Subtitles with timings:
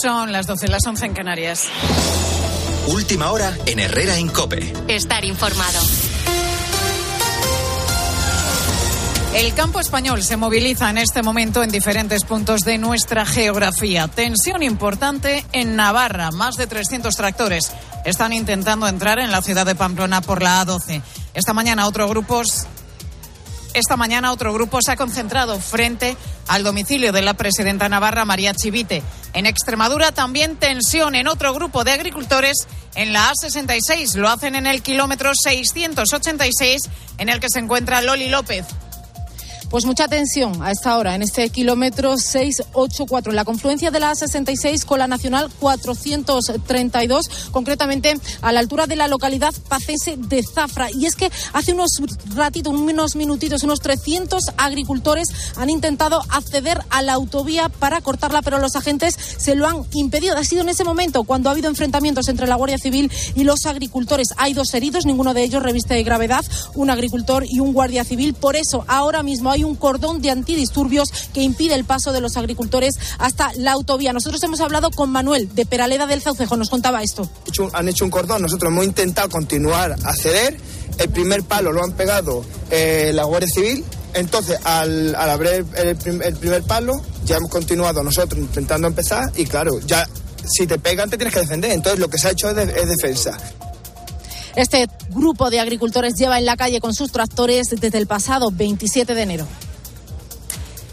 [0.00, 1.68] Son las 12, las 11 en Canarias.
[2.88, 4.72] Última hora en Herrera en Cope.
[4.88, 5.78] Estar informado.
[9.34, 14.08] El campo español se moviliza en este momento en diferentes puntos de nuestra geografía.
[14.08, 16.32] Tensión importante en Navarra.
[16.32, 17.72] Más de 300 tractores
[18.04, 21.02] están intentando entrar en la ciudad de Pamplona por la A12.
[21.34, 22.42] Esta mañana otro grupo
[23.74, 26.16] esta mañana otro grupo se ha concentrado frente
[26.48, 29.02] al domicilio de la presidenta Navarra, María Chivite.
[29.32, 34.14] En Extremadura también tensión en otro grupo de agricultores en la A66.
[34.14, 36.82] Lo hacen en el kilómetro 686
[37.18, 38.64] en el que se encuentra Loli López.
[39.74, 44.12] Pues mucha tensión a esta hora en este kilómetro 684, en la confluencia de la
[44.12, 50.92] A66 con la Nacional 432, concretamente a la altura de la localidad pacense de Zafra.
[50.92, 52.00] Y es que hace unos
[52.36, 58.60] ratitos, unos minutitos, unos 300 agricultores han intentado acceder a la autovía para cortarla, pero
[58.60, 60.36] los agentes se lo han impedido.
[60.36, 63.66] Ha sido en ese momento cuando ha habido enfrentamientos entre la Guardia Civil y los
[63.66, 64.28] agricultores.
[64.36, 66.44] Hay dos heridos, ninguno de ellos reviste de gravedad,
[66.76, 68.34] un agricultor y un guardia civil.
[68.34, 72.36] Por eso, ahora mismo hay un cordón de antidisturbios que impide el paso de los
[72.36, 74.12] agricultores hasta la autovía.
[74.12, 77.28] Nosotros hemos hablado con Manuel de Peraleda del Zaucejo, nos contaba esto.
[77.72, 80.56] Han hecho un cordón, nosotros hemos intentado continuar a ceder,
[80.98, 83.84] el primer palo lo han pegado eh, la Guardia Civil,
[84.14, 86.92] entonces al, abrir el, primer palo
[87.24, 90.08] ya hemos continuado nosotros intentando empezar y claro, ya
[90.46, 93.36] si te pegan te tienes que defender, entonces lo que se ha hecho es defensa.
[94.56, 99.14] Este grupo de agricultores lleva en la calle con sus tractores desde el pasado 27
[99.14, 99.48] de enero.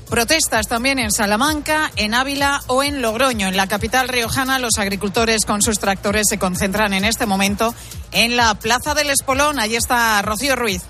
[0.09, 3.47] Protestas también en Salamanca, en Ávila o en Logroño.
[3.47, 7.73] En la capital riojana, los agricultores con sus tractores se concentran en este momento
[8.11, 9.57] en la Plaza del Espolón.
[9.57, 10.81] Allí está Rocío Ruiz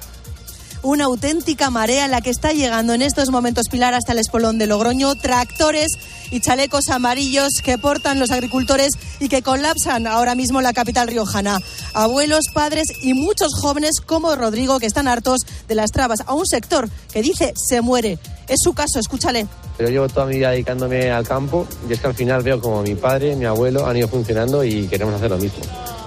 [0.83, 4.67] una auténtica marea la que está llegando en estos momentos Pilar hasta el espolón de
[4.67, 5.91] Logroño, tractores
[6.31, 11.59] y chalecos amarillos que portan los agricultores y que colapsan ahora mismo la capital riojana.
[11.93, 16.45] Abuelos, padres y muchos jóvenes como Rodrigo que están hartos de las trabas a un
[16.45, 18.17] sector que dice se muere.
[18.47, 19.47] Es su caso, escúchale.
[19.79, 22.81] Yo llevo toda mi vida dedicándome al campo y es que al final veo como
[22.81, 25.59] mi padre, mi abuelo han ido funcionando y queremos hacer lo mismo.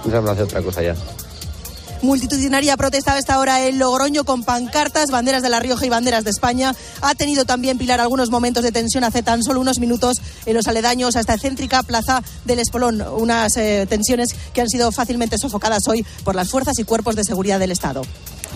[0.03, 0.95] No sabemos hacer otra cosa ya.
[2.01, 6.23] Multitudinaria protesta a esta hora en Logroño con pancartas, banderas de La Rioja y banderas
[6.23, 6.75] de España.
[7.01, 10.67] Ha tenido también Pilar algunos momentos de tensión hace tan solo unos minutos en los
[10.67, 13.01] aledaños a esta céntrica plaza del Espolón.
[13.01, 17.23] Unas eh, tensiones que han sido fácilmente sofocadas hoy por las fuerzas y cuerpos de
[17.23, 18.03] seguridad del Estado.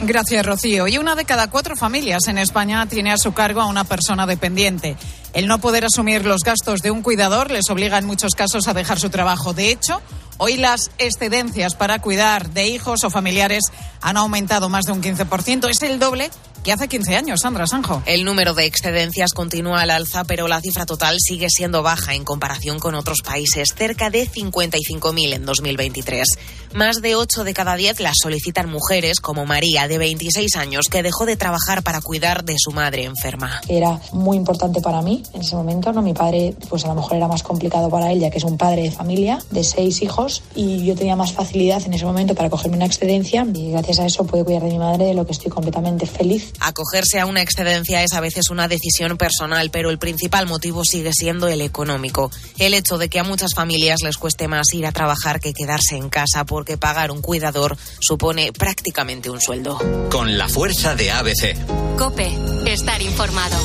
[0.02, 0.88] Gracias, Rocío.
[0.88, 4.26] Y una de cada cuatro familias en España tiene a su cargo a una persona
[4.26, 4.96] dependiente.
[5.34, 8.74] El no poder asumir los gastos de un cuidador les obliga en muchos casos a
[8.74, 9.54] dejar su trabajo.
[9.54, 10.02] De hecho,
[10.42, 13.64] Hoy las excedencias para cuidar de hijos o familiares
[14.00, 15.70] han aumentado más de un 15%.
[15.70, 16.30] Es el doble
[16.64, 18.02] que hace 15 años, Sandra Sanjo.
[18.06, 22.24] El número de excedencias continúa al alza, pero la cifra total sigue siendo baja en
[22.24, 26.26] comparación con otros países, cerca de 55.000 en 2023.
[26.74, 31.04] Más de 8 de cada 10 las solicitan mujeres, como María, de 26 años, que
[31.04, 33.60] dejó de trabajar para cuidar de su madre enferma.
[33.68, 36.02] Era muy importante para mí en ese momento, ¿no?
[36.02, 38.58] Mi padre, pues a lo mejor era más complicado para él, ya que es un
[38.58, 42.50] padre de familia, de seis hijos, y yo tenía más facilidad en ese momento para
[42.50, 45.32] cogerme una excedencia, y gracias a eso pude cuidar de mi madre, de lo que
[45.32, 49.98] estoy completamente feliz Acogerse a una excedencia es a veces una decisión personal, pero el
[49.98, 52.32] principal motivo sigue siendo el económico.
[52.58, 55.96] El hecho de que a muchas familias les cueste más ir a trabajar que quedarse
[55.96, 59.80] en casa porque pagar un cuidador supone prácticamente un sueldo.
[60.12, 61.56] Con la fuerza de ABC.
[61.98, 62.32] Cope,
[62.66, 63.58] estar informado.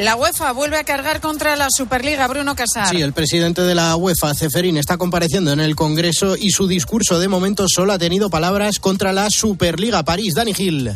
[0.00, 2.88] La UEFA vuelve a cargar contra la Superliga, Bruno Casar.
[2.88, 7.20] Sí, el presidente de la UEFA, Ceferín, está compareciendo en el Congreso y su discurso
[7.20, 10.34] de momento solo ha tenido palabras contra la Superliga París.
[10.34, 10.92] Dani Gil.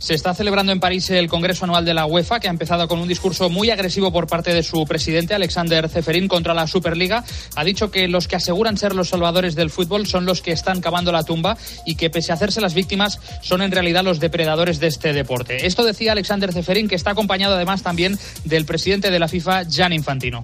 [0.00, 3.00] Se está celebrando en París el Congreso Anual de la UEFA, que ha empezado con
[3.00, 7.22] un discurso muy agresivo por parte de su presidente, Alexander Zeferín, contra la Superliga.
[7.54, 10.80] Ha dicho que los que aseguran ser los salvadores del fútbol son los que están
[10.80, 14.80] cavando la tumba y que, pese a hacerse las víctimas, son en realidad los depredadores
[14.80, 15.66] de este deporte.
[15.66, 19.92] Esto decía Alexander Zeferín, que está acompañado además también del presidente de la FIFA, Gian
[19.92, 20.40] Infantino.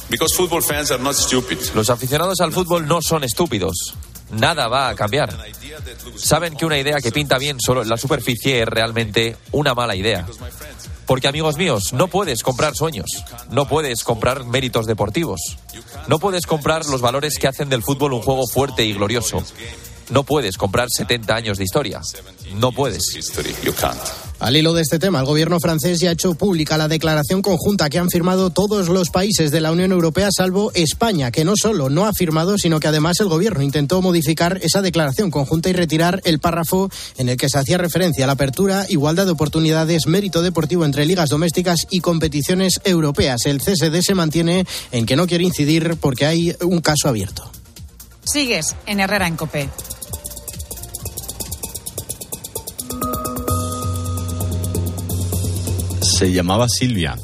[1.74, 3.96] Los aficionados al fútbol no son estúpidos
[4.30, 5.36] nada va a cambiar.
[6.16, 9.94] Saben que una idea que pinta bien solo en la superficie es realmente una mala
[9.94, 10.26] idea.
[11.06, 13.06] Porque amigos míos, no puedes comprar sueños,
[13.50, 15.40] no puedes comprar méritos deportivos,
[16.08, 19.42] no puedes comprar los valores que hacen del fútbol un juego fuerte y glorioso.
[20.10, 22.00] No puedes comprar 70 años de historia.
[22.54, 23.04] No puedes.
[24.38, 27.88] Al hilo de este tema, el gobierno francés ya ha hecho pública la declaración conjunta
[27.88, 31.88] que han firmado todos los países de la Unión Europea, salvo España, que no solo
[31.88, 36.20] no ha firmado, sino que además el gobierno intentó modificar esa declaración conjunta y retirar
[36.24, 40.42] el párrafo en el que se hacía referencia a la apertura, igualdad de oportunidades, mérito
[40.42, 43.46] deportivo entre ligas domésticas y competiciones europeas.
[43.46, 47.50] El CSD se mantiene en que no quiere incidir porque hay un caso abierto.
[48.24, 49.70] Sigues en Herrera en Copé.
[56.16, 57.14] Se llamaba Silvia.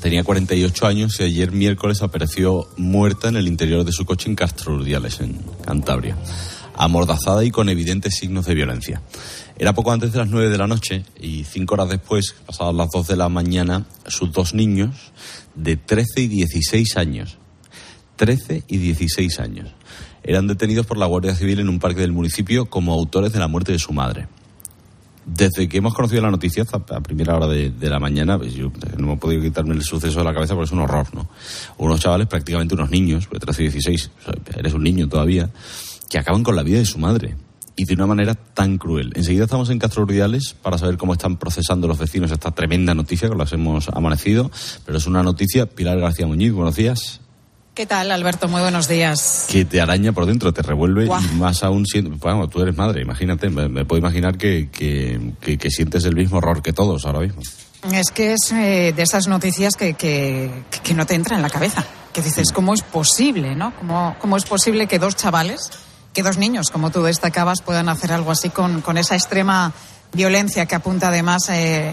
[0.00, 4.36] Tenía 48 años y ayer miércoles apareció muerta en el interior de su coche en
[4.36, 6.16] Castro Urdiales, en Cantabria,
[6.76, 9.02] amordazada y con evidentes signos de violencia.
[9.58, 12.88] Era poco antes de las 9 de la noche y cinco horas después, pasadas las
[12.92, 14.94] 2 de la mañana, sus dos niños
[15.56, 17.36] de 13 y 16 años,
[18.14, 19.70] 13 y 16 años,
[20.22, 23.48] eran detenidos por la Guardia Civil en un parque del municipio como autores de la
[23.48, 24.28] muerte de su madre
[25.26, 29.12] desde que hemos conocido la noticia a primera hora de, la mañana, pues yo no
[29.12, 31.28] he podido quitarme el suceso de la cabeza porque es un horror, ¿no?
[31.78, 34.10] Unos chavales, prácticamente unos niños, de 13 y 16,
[34.56, 35.50] eres un niño todavía,
[36.08, 37.36] que acaban con la vida de su madre.
[37.78, 39.12] Y de una manera tan cruel.
[39.16, 43.28] Enseguida estamos en Castro Urdiales para saber cómo están procesando los vecinos esta tremenda noticia
[43.28, 44.50] que las hemos amanecido.
[44.86, 45.66] Pero es una noticia.
[45.66, 47.20] Pilar García Muñiz, buenos días.
[47.76, 48.48] ¿Qué tal, Alberto?
[48.48, 49.44] Muy buenos días.
[49.50, 52.08] Que te araña por dentro, te revuelve y más aún siendo.
[52.16, 56.72] Bueno, tú eres madre, imagínate, me, puedo imaginar que, que, sientes el mismo horror que
[56.72, 57.42] todos ahora mismo.
[57.92, 61.84] Es que es eh, de esas noticias que, que, no te entra en la cabeza.
[62.14, 63.74] Que dices, ¿cómo es posible, no?
[63.76, 65.60] ¿Cómo, cómo es posible que dos chavales,
[66.14, 69.74] que dos niños, como tú destacabas, puedan hacer algo así con, con esa extrema
[70.14, 71.92] violencia que apunta además eh,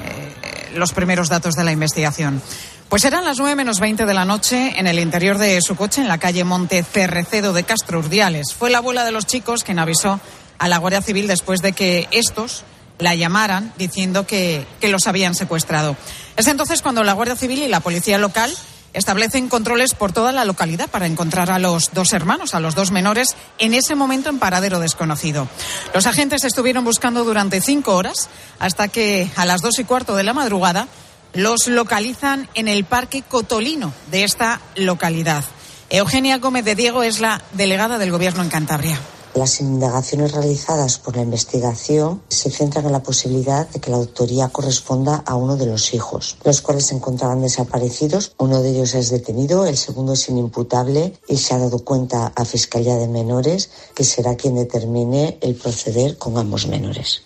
[0.76, 2.42] los primeros datos de la investigación?
[2.90, 6.02] Pues eran las 9 menos 20 de la noche en el interior de su coche
[6.02, 8.54] en la calle Monte Cerrecedo de Castro Urdiales.
[8.54, 10.20] Fue la abuela de los chicos quien avisó
[10.60, 12.64] a la Guardia Civil después de que estos
[13.00, 15.98] la llamaran diciendo que, que los habían secuestrado.
[16.38, 18.56] Es entonces cuando la Guardia Civil y la policía local
[18.94, 22.92] establecen controles por toda la localidad para encontrar a los dos hermanos, a los dos
[22.92, 25.48] menores, en ese momento en paradero desconocido.
[25.94, 30.24] Los agentes estuvieron buscando durante cinco horas hasta que a las dos y cuarto de
[30.24, 30.88] la madrugada
[31.34, 35.44] los localizan en el Parque Cotolino de esta localidad.
[35.90, 39.00] Eugenia Gómez de Diego es la delegada del Gobierno en Cantabria.
[39.36, 44.50] Las indagaciones realizadas por la investigación se centran en la posibilidad de que la autoría
[44.50, 48.36] corresponda a uno de los hijos, los cuales se encontraban desaparecidos.
[48.38, 52.46] Uno de ellos es detenido, el segundo es inimputable y se ha dado cuenta a
[52.46, 57.24] Fiscalía de Menores que será quien determine el proceder con ambos menores.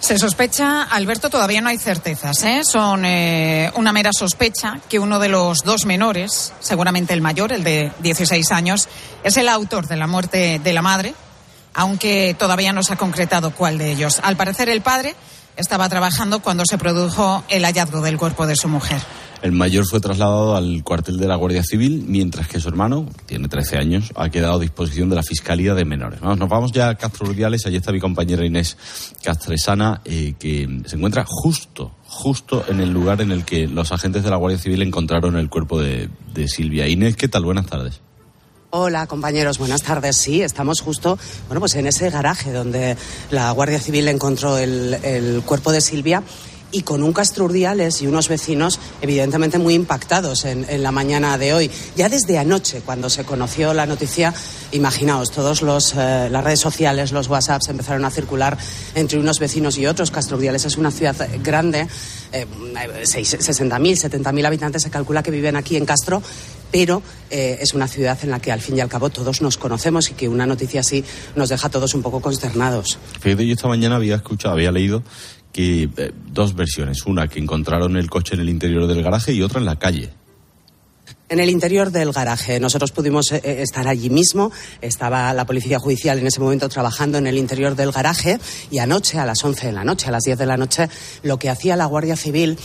[0.00, 2.42] Se sospecha, Alberto, todavía no hay certezas.
[2.44, 2.62] ¿eh?
[2.64, 7.64] Son eh, una mera sospecha que uno de los dos menores, seguramente el mayor, el
[7.64, 8.88] de 16 años,
[9.24, 11.14] es el autor de la muerte de la madre,
[11.74, 14.20] aunque todavía no se ha concretado cuál de ellos.
[14.22, 15.16] Al parecer, el padre
[15.58, 19.00] estaba trabajando cuando se produjo el hallazgo del cuerpo de su mujer.
[19.42, 23.48] El mayor fue trasladado al cuartel de la Guardia Civil, mientras que su hermano, tiene
[23.48, 26.20] 13 años, ha quedado a disposición de la Fiscalía de Menores.
[26.22, 28.76] nos vamos ya a Castro Urdiales, allí está mi compañera Inés
[29.22, 34.24] Castresana, eh, que se encuentra justo, justo en el lugar en el que los agentes
[34.24, 36.08] de la Guardia Civil encontraron el cuerpo de,
[36.46, 36.86] Silvia.
[36.86, 37.44] Inés, ¿qué tal?
[37.44, 38.00] Buenas tardes.
[38.70, 40.18] Hola compañeros, buenas tardes.
[40.18, 42.98] Sí, estamos justo, bueno, pues en ese garaje donde
[43.30, 46.22] la Guardia Civil encontró el, cuerpo de Silvia
[46.70, 51.54] y con un Castro Urdiales y unos vecinos evidentemente muy impactados en, la mañana de
[51.54, 51.70] hoy.
[51.96, 54.34] Ya desde anoche, cuando se conoció la noticia,
[54.72, 58.58] imaginaos, todas eh, las redes sociales, los WhatsApps empezaron a circular
[58.94, 60.10] entre unos vecinos y otros.
[60.10, 61.88] Castro Urdiales es una ciudad grande,
[62.32, 66.22] eh, 60.000, 70.000 habitantes se calcula que viven aquí en Castro
[66.70, 69.56] pero eh, es una ciudad en la que al fin y al cabo todos nos
[69.56, 71.04] conocemos y que una noticia así
[71.36, 72.98] nos deja a todos un poco consternados.
[73.20, 75.02] Fíjate, yo esta mañana había escuchado, había leído
[75.52, 79.42] que eh, dos versiones, una que encontraron el coche en el interior del garaje y
[79.42, 80.10] otra en la calle.
[81.30, 82.58] En el interior del garaje.
[82.58, 84.50] Nosotros pudimos eh, eh, estar allí mismo.
[84.80, 89.18] Estaba la policía judicial en ese momento trabajando en el interior del garaje y anoche,
[89.18, 90.88] a las 11 de la noche, a las 10 de la noche,
[91.22, 92.56] lo que hacía la Guardia Civil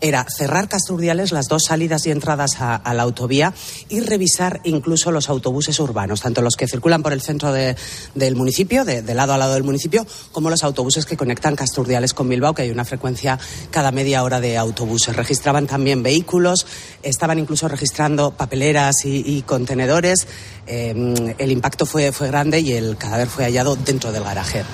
[0.00, 3.54] era cerrar Casturdiales las dos salidas y entradas a, la autovía
[3.88, 8.84] y revisar incluso los autobuses urbanos, tanto los que circulan por el centro del municipio,
[8.84, 12.62] de, lado a lado del municipio, como los autobuses que conectan Casturdiales con Bilbao, que
[12.62, 13.38] hay una frecuencia
[13.70, 15.16] cada media hora de autobuses.
[15.16, 16.66] Registraban también vehículos,
[17.02, 20.26] estaban incluso registrando papeleras y, contenedores.
[20.66, 24.64] Eh, el impacto fue, fue grande y el cadáver fue hallado dentro del garaje.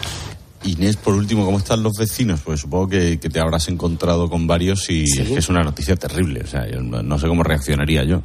[0.65, 2.41] Inés, por último, ¿cómo están los vecinos?
[2.45, 6.43] Pues supongo que, te habrás encontrado con varios y es una noticia terrible.
[6.43, 8.23] O sea, no sé cómo reaccionaría yo.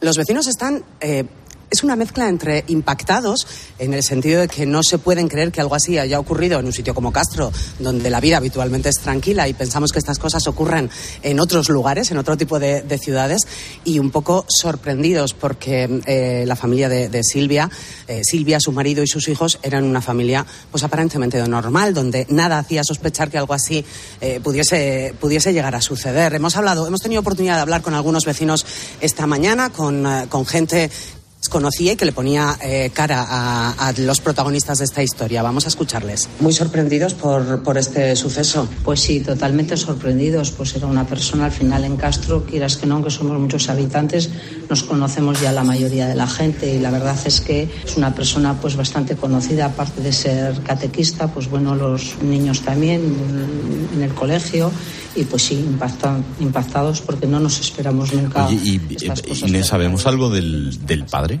[0.00, 1.24] Los vecinos están eh,
[1.72, 3.46] es una mezcla entre impactados,
[3.78, 6.66] en el sentido de que no se pueden creer que algo así haya ocurrido en
[6.66, 10.46] un sitio como Castro, donde la vida habitualmente es tranquila y pensamos que estas cosas
[10.46, 10.90] ocurren
[11.22, 13.46] en otros lugares, en otro tipo de, ciudades,
[13.84, 17.70] y un poco sorprendidos porque eh, la familia de, Silvia,
[18.06, 22.58] eh, Silvia, su marido y sus hijos eran una familia pues aparentemente normal, donde nada
[22.58, 23.82] hacía sospechar que algo así
[24.20, 26.34] eh, pudiese, pudiese llegar a suceder.
[26.34, 28.66] Hemos hablado, hemos tenido oportunidad de hablar con algunos vecinos
[29.00, 30.90] esta mañana, con, con gente
[31.48, 35.42] conocía y que le ponía eh, cara a, los protagonistas de esta historia.
[35.42, 36.28] Vamos a escucharles.
[36.40, 38.68] Muy sorprendidos por, por este suceso.
[38.84, 40.50] Pues sí, totalmente sorprendidos.
[40.50, 44.30] Pues era una persona al final en Castro, quieras que no, aunque somos muchos habitantes,
[44.68, 48.14] nos conocemos ya la mayoría de la gente y la verdad es que es una
[48.14, 53.02] persona pues bastante conocida, aparte de ser catequista, pues bueno, los niños también
[53.94, 54.70] en el colegio
[55.14, 55.64] y pues sí,
[56.40, 58.50] impactados porque no nos esperamos nunca.
[58.50, 58.80] y,
[59.62, 61.31] ¿sabemos algo del, del padre?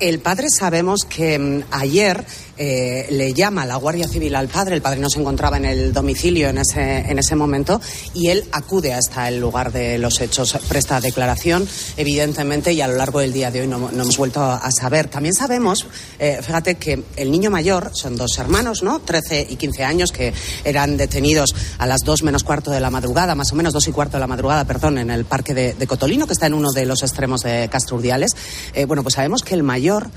[0.00, 2.24] El padre sabemos que mm, ayer
[2.58, 5.92] eh, le llama la Guardia Civil al padre, el padre no se encontraba en el
[5.92, 7.80] domicilio en ese, en ese momento
[8.14, 12.96] y él acude hasta el lugar de los hechos, presta declaración, evidentemente, y a lo
[12.96, 15.08] largo del día de hoy no, hemos vuelto a saber.
[15.08, 15.86] También sabemos,
[16.18, 19.00] eh, fíjate que el niño mayor, son dos hermanos, ¿no?
[19.00, 20.32] 13 y 15 años, que
[20.64, 23.92] eran detenidos a las 2 menos cuarto de la madrugada, más o menos 2 y
[23.92, 26.84] cuarto de la madrugada, perdón, en el parque de, Cotolino, que está en uno de
[26.84, 28.32] los extremos de Castro Urdiales.
[28.74, 30.10] Eh, bueno, pues sabemos que el mayor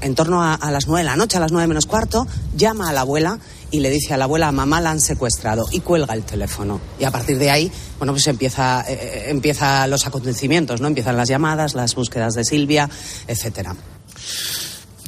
[0.00, 2.92] en torno a, las nueve de la noche, a las nueve menos cuarto, llama a
[2.92, 3.38] la abuela
[3.70, 6.80] y le dice a la abuela, mamá la han secuestrado y cuelga el teléfono.
[6.98, 10.88] Y a partir de ahí, bueno, pues empieza, eh, eh, empieza los acontecimientos, ¿no?
[10.88, 12.88] Empiezan las llamadas, las búsquedas de Silvia,
[13.26, 13.74] etcétera.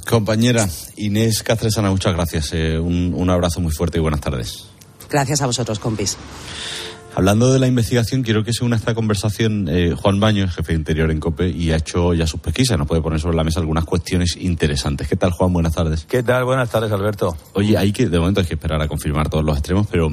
[0.09, 2.51] Compañera Inés Cáceres muchas gracias.
[2.53, 4.67] Eh, un, un abrazo muy fuerte y buenas tardes.
[5.11, 6.17] Gracias a vosotros, compis.
[7.17, 10.79] Hablando de la investigación, quiero que se una esta conversación eh, Juan Baño, jefe de
[10.79, 12.77] Interior en COPE, y ha hecho ya sus pesquisas.
[12.77, 15.09] Nos puede poner sobre la mesa algunas cuestiones interesantes.
[15.09, 15.51] ¿Qué tal, Juan?
[15.51, 16.05] Buenas tardes.
[16.05, 16.45] ¿Qué tal?
[16.45, 17.35] Buenas tardes, Alberto.
[17.55, 20.11] Oye, hay que, de momento hay que esperar a confirmar todos los extremos, pero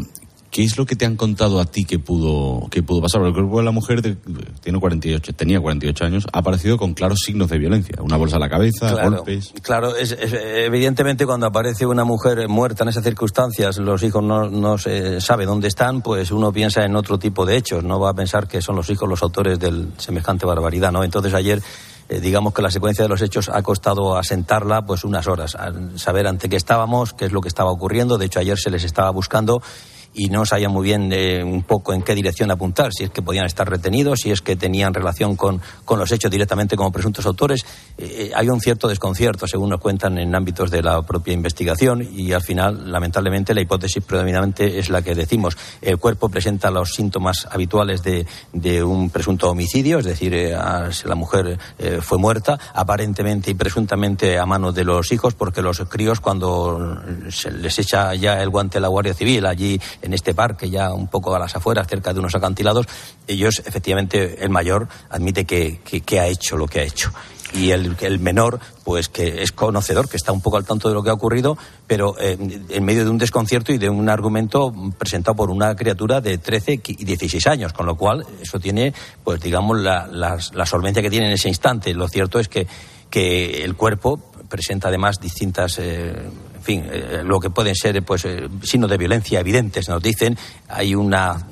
[0.54, 3.22] ¿Qué es lo que te han contado a ti que pudo, que pudo pasar?
[3.22, 4.18] Porque el cuerpo de la mujer
[4.62, 7.96] tiene 48, tenía 48 años, ha aparecido con claros signos de violencia.
[8.04, 9.52] Una bolsa a la cabeza, golpes.
[9.64, 14.78] Claro, es, evidentemente cuando aparece una mujer muerta en esas circunstancias, los hijos no, no
[14.78, 17.84] se sabe dónde están, pues uno piensa en otro tipo de hechos.
[17.84, 21.04] No va a pensar que son los hijos los autores de semejante barbaridad, ¿no?
[21.04, 21.64] Entonces ayer
[22.10, 25.58] eh, digamos que la secuencia de los hechos ha costado asentarla pues unas horas,
[25.96, 28.20] saber ante qué estábamos, qué es lo que estaba ocurriendo.
[28.20, 29.64] De hecho, ayer se les estaba buscando
[30.13, 33.22] y no sabía muy bien eh, un poco en qué dirección apuntar, si es que
[33.22, 37.25] podían estar retenidos, si es que tenían relación con, con los hechos directamente como presuntos
[37.25, 37.65] autores.
[37.98, 42.32] Eh, hay un cierto desconcierto, según nos cuentan en ámbitos de la propia investigación, y
[42.34, 45.58] al final, lamentablemente, la hipótesis predominante es la que decimos.
[45.82, 51.15] El cuerpo presenta los síntomas habituales de, de un presunto homicidio, es decir, eh, la
[51.15, 51.58] mujer
[52.01, 57.51] fue muerta, aparentemente y presuntamente a manos de los hijos, porque los críos, cuando se
[57.51, 61.08] les echa ya el guante a la Guardia Civil allí en este parque, ya un
[61.08, 62.88] poco a las afueras, cerca de unos acantilados,
[63.28, 65.80] ellos, efectivamente, el mayor admite que,
[66.20, 67.12] ha hecho lo que ha hecho
[67.54, 70.96] y el, el, menor, pues que es conocedor, que está un poco al tanto de
[70.96, 71.56] lo que ha ocurrido,
[71.86, 72.36] pero eh,
[72.70, 76.82] en medio de un desconcierto y de un argumento presentado por una criatura de 13
[76.88, 78.94] y 16 años, con lo cual eso tiene,
[79.24, 81.94] pues digamos, la, la, solvencia que tiene en ese instante.
[81.94, 82.66] Lo cierto es que,
[83.12, 84.20] que el cuerpo
[84.50, 85.78] presenta además distintas.
[85.80, 86.16] Eh,
[86.63, 90.38] fin, eh, lo que pueden ser pues eh, signos de violencia evidentes, nos dicen,
[90.70, 91.46] hay una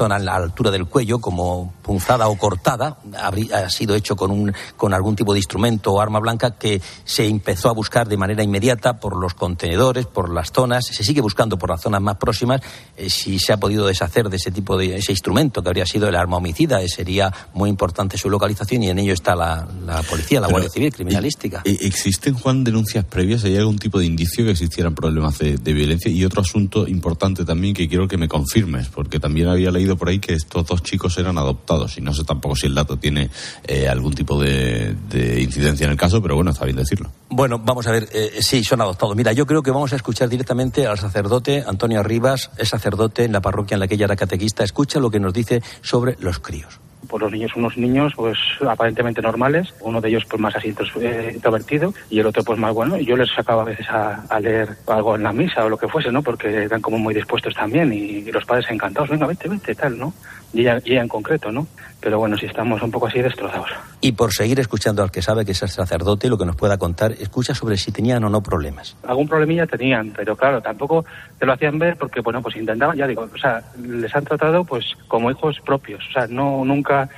[0.00, 4.50] zona a la altura del cuello como punzada o cortada, ha sido hecho con, un,
[4.74, 8.42] con algún tipo de instrumento o arma blanca que se empezó a buscar de manera
[8.42, 12.62] inmediata por los contenedores, por las zonas, se sigue buscando por las zonas más próximas
[12.96, 16.08] eh, si se ha podido deshacer de ese tipo de ese instrumento que habría sido
[16.08, 19.68] el arma homicida, eh, sería muy importante su localización y en ello está la,
[20.08, 21.60] policía, la Guardia Civil, criminalística.
[21.66, 23.44] ¿Existen, Juan, denuncias previas?
[23.44, 26.10] ¿Hay algún tipo de indicio que existieran problemas de, de violencia?
[26.10, 30.08] Y otro asunto importante también que quiero que me confirmes, porque también había leído por
[30.08, 33.30] ahí que estos dos chicos eran adoptados y no sé tampoco si el dato tiene
[33.66, 34.94] eh, algún tipo de,
[35.40, 37.10] incidencia en el caso, pero bueno, está bien decirlo.
[37.28, 39.16] Bueno, vamos a ver, eh, sí, son adoptados.
[39.16, 43.32] Mira, yo creo que vamos a escuchar directamente al sacerdote Antonio Rivas, es sacerdote en
[43.32, 44.64] la parroquia en la que ella era catequista.
[44.64, 49.22] Escucha lo que nos dice sobre los críos pues los niños unos niños pues aparentemente
[49.22, 52.96] normales, uno de ellos pues más así eh, introvertido y el otro pues más bueno.
[52.98, 56.10] Yo les sacaba a veces a, leer algo en la misa o lo que fuese,
[56.10, 56.22] ¿no?
[56.22, 59.98] Porque eran como muy dispuestos también y, y los padres encantados, venga, vete, vete, tal,
[59.98, 60.12] ¿no?
[60.52, 61.66] Y ella, en concreto, ¿no?
[62.00, 63.68] Pero bueno, si estamos un poco así destrozados.
[64.00, 66.78] Y por seguir escuchando al que sabe que es el sacerdote, lo que nos pueda
[66.78, 68.96] contar, escucha sobre si tenían o no problemas.
[69.06, 71.04] Algún problemilla tenían, pero claro, tampoco
[71.38, 74.64] te lo hacían ver porque, bueno, pues intentaban, ya digo, o sea, les han tratado
[74.64, 77.08] pues como hijos propios, o sea, no nunca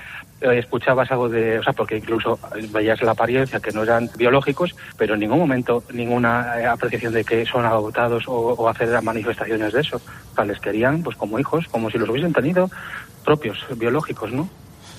[0.42, 2.36] eh, escuchabas algo de, o sea, porque incluso
[2.72, 7.24] veías la apariencia que no eran biológicos, pero en ningún momento ninguna eh, apreciación de
[7.24, 9.98] que son adoptados o, o hacer manifestaciones de eso.
[9.98, 12.68] O sea, les querían pues como hijos, como si los hubiesen tenido
[13.22, 14.48] propios, biológicos, ¿no?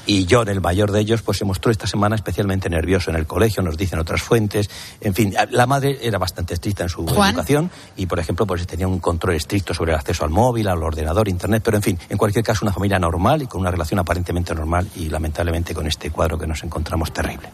[0.06, 3.26] Y John, el mayor de ellos, pues se mostró esta semana especialmente nervioso en el
[3.26, 4.70] colegio, nos dicen otras fuentes.
[5.00, 8.88] En fin, la madre era bastante estricta en su educación y, por ejemplo, pues tenía
[8.88, 12.18] un control estricto sobre el acceso al móvil, al ordenador, internet, pero en fin, en
[12.18, 16.12] cualquier caso, una familia normal y con una relación aparentemente normal y lamentablemente con este
[16.12, 17.50] cuadro que nos encontramos terrible.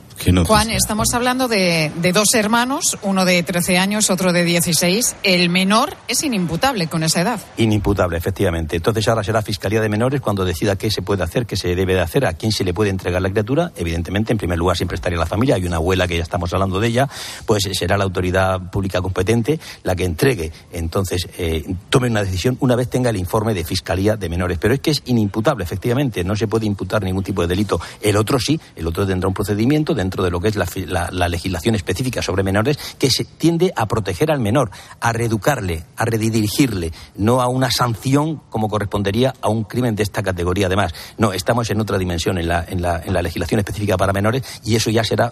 [0.46, 5.16] Juan, estamos hablando de, de dos hermanos, uno de 13 años, otro de 16.
[5.24, 7.40] El menor es inimputable con esa edad.
[7.58, 8.76] Inimputable, efectivamente.
[8.76, 11.94] Entonces ahora será Fiscalía de Menores cuando decida qué se puede hacer, qué se debe
[11.94, 13.72] de hacer, a quién se le puede entregar la criatura.
[13.78, 15.56] Evidentemente, en primer lugar, siempre estaría la familia.
[15.56, 17.08] Hay una abuela que ya estamos hablando de ella.
[17.46, 20.52] Pues será la autoridad pública competente la que entregue.
[20.74, 24.58] Entonces, eh, tome una decisión una vez tenga el informe de Fiscalía de Menores.
[24.60, 26.24] Pero es que es inimputable, efectivamente.
[26.26, 27.80] No se puede imputar ningún tipo de delito.
[28.02, 28.60] El otro sí.
[28.76, 32.80] El otro tendrá un procedimiento dentro de lo que es la, legislación específica sobre menores
[32.98, 38.42] que se tiende a proteger al menor, a reeducarle, a redirigirle, no a una sanción
[38.50, 40.66] como correspondería a un crimen de esta categoría.
[40.66, 44.12] Además, no, estamos en otra dimensión en la, en la, en la legislación específica para
[44.12, 45.32] menores y eso ya será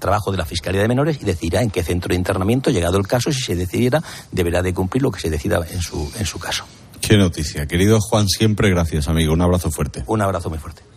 [0.00, 3.06] trabajo de la Fiscalía de Menores y decidirá en qué centro de internamiento, llegado el
[3.06, 4.02] caso, si se decidiera,
[4.32, 6.64] deberá de cumplir lo que se decida en su, en su caso.
[7.02, 7.66] Qué noticia.
[7.66, 9.34] Querido Juan, siempre gracias, amigo.
[9.34, 10.02] Un abrazo fuerte.
[10.06, 10.93] Un abrazo muy fuerte.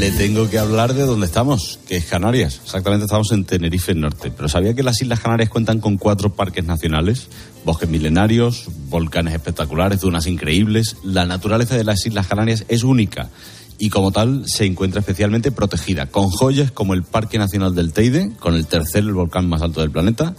[0.00, 2.62] Le tengo que hablar de dónde estamos, que es Canarias.
[2.64, 4.32] Exactamente estamos en Tenerife Norte.
[4.34, 7.28] Pero ¿sabía que las Islas Canarias cuentan con cuatro parques nacionales?
[7.66, 10.96] Bosques milenarios, volcanes espectaculares, dunas increíbles.
[11.04, 13.28] La naturaleza de las Islas Canarias es única
[13.76, 18.32] y como tal se encuentra especialmente protegida, con joyas como el Parque Nacional del Teide,
[18.38, 20.34] con el tercer volcán más alto del planeta,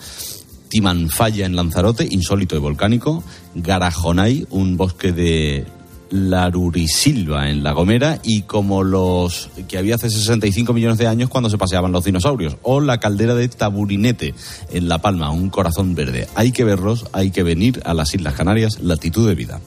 [0.69, 5.67] Timanfaya en Lanzarote, insólito y volcánico, Garajonay, un bosque de
[6.11, 11.49] Larurisilva en La Gomera y como los que había hace 65 millones de años cuando
[11.49, 12.57] se paseaban los dinosaurios.
[12.61, 14.35] O la caldera de Taburinete
[14.71, 16.27] en La Palma, un corazón verde.
[16.35, 19.61] Hay que verlos, hay que venir a las Islas Canarias, latitud de vida.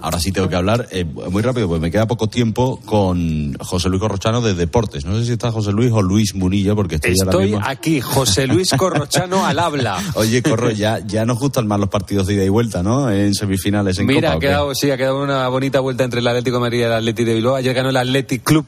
[0.00, 3.88] Ahora sí tengo que hablar eh, muy rápido, porque me queda poco tiempo con José
[3.88, 5.04] Luis Corrochano de Deportes.
[5.04, 8.70] No sé si está José Luis o Luis Munillo, porque estoy, estoy aquí, José Luis
[8.76, 9.98] Corrochano al habla.
[10.14, 13.10] Oye, Corro, ya, ya nos gustan más los partidos de ida y vuelta, ¿no?
[13.10, 14.36] En semifinales, en Mira, Copa.
[14.36, 16.92] ha quedado, sí, ha quedado una bonita vuelta entre el Atlético de Madrid y el
[16.92, 17.54] Atlético de Bilbao.
[17.54, 18.66] Ayer ganó el Athletic Club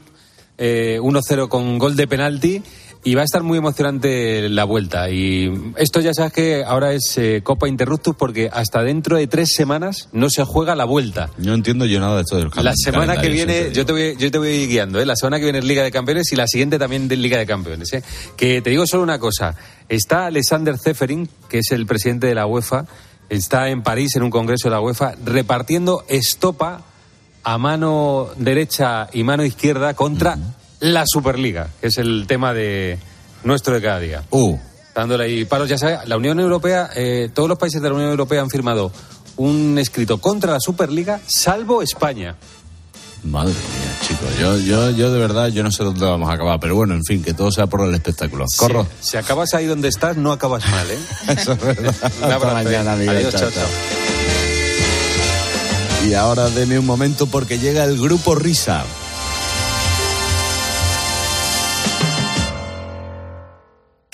[0.59, 2.63] eh, 1-0 con gol de penalti
[3.05, 5.11] y va a estar muy emocionante la vuelta.
[5.11, 9.53] Y esto ya sabes que ahora es eh, Copa Interruptus porque hasta dentro de tres
[9.55, 11.29] semanas no se juega la vuelta.
[11.37, 14.31] No entiendo yo nada de esto del La semana que viene, yo te, voy, yo
[14.31, 15.07] te voy guiando, ¿eh?
[15.07, 17.47] la semana que viene es Liga de Campeones y la siguiente también de Liga de
[17.47, 17.93] Campeones.
[17.93, 18.03] ¿eh?
[18.37, 19.55] Que te digo solo una cosa,
[19.89, 22.87] está Alexander Zeferin, que es el presidente de la UEFA,
[23.29, 26.83] está en París en un congreso de la UEFA, repartiendo estopa
[27.43, 30.39] a mano derecha y mano izquierda contra
[30.81, 32.99] la Superliga, que es el tema de
[33.43, 34.23] nuestro de cada día.
[34.31, 34.57] Uh.
[34.95, 38.11] Dándole ahí palos, ya sabes, la Unión Europea, eh, todos los países de la Unión
[38.11, 38.93] Europea han firmado
[39.37, 42.37] un escrito contra la Superliga, salvo España.
[43.25, 46.61] Madre mía, chicos, yo, yo, yo de verdad, yo no sé dónde vamos a acabar,
[46.61, 48.45] pero bueno, en fin, que todo sea por el espectáculo.
[48.59, 48.87] Corro.
[49.01, 50.99] Si, si acabas ahí donde estás, no acabas mal, ¿eh?
[51.33, 51.95] Eso es verdad.
[52.19, 53.13] Un abrazo, Hasta mañana, amigo.
[53.13, 53.51] Adiós, chao, chao.
[53.51, 53.69] chao.
[56.07, 58.85] Y ahora deme un momento porque llega el grupo Risa.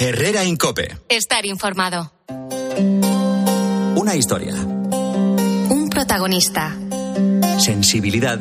[0.02, 0.96] Herrera Incope.
[1.10, 2.10] Estar informado.
[3.96, 4.54] Una historia.
[4.54, 6.74] Un protagonista.
[7.58, 8.40] Sensibilidad.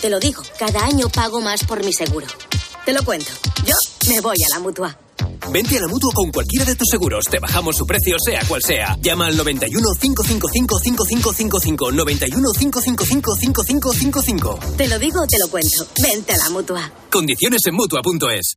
[0.00, 2.26] Te lo digo, cada año pago más por mi seguro.
[2.84, 3.30] Te lo cuento.
[3.66, 3.74] Yo
[4.08, 4.96] me voy a la mutua.
[5.50, 7.24] Vente a la mutua con cualquiera de tus seguros.
[7.24, 8.96] Te bajamos su precio, sea cual sea.
[9.00, 11.92] Llama al 91 555 5555.
[11.92, 14.58] 91 555 5555.
[14.76, 15.86] Te lo digo, te lo cuento.
[16.00, 16.92] Vente a la mutua.
[17.10, 18.56] Condiciones en mutua.es.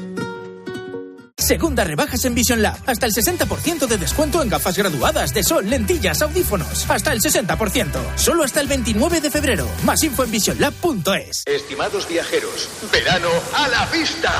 [1.51, 2.77] Segunda rebajas en Vision Lab.
[2.85, 6.89] Hasta el 60% de descuento en gafas graduadas de sol, lentillas, audífonos.
[6.89, 7.87] Hasta el 60%.
[8.15, 9.67] Solo hasta el 29 de febrero.
[9.83, 11.43] Más info en visionlab.es.
[11.45, 14.31] Estimados viajeros, verano a la vista.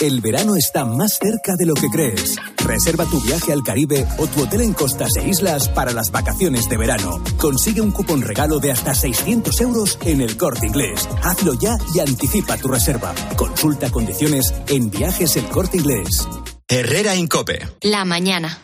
[0.00, 2.34] El verano está más cerca de lo que crees.
[2.56, 6.68] Reserva tu viaje al Caribe o tu hotel en costas e islas para las vacaciones
[6.68, 7.22] de verano.
[7.36, 11.08] Consigue un cupón regalo de hasta 600 euros en el corte inglés.
[11.22, 13.14] Hazlo ya y anticipa tu reserva.
[13.36, 16.26] Consulta condiciones en viajes el corte inglés.
[16.68, 17.64] Herrera Incope.
[17.82, 18.58] La mañana.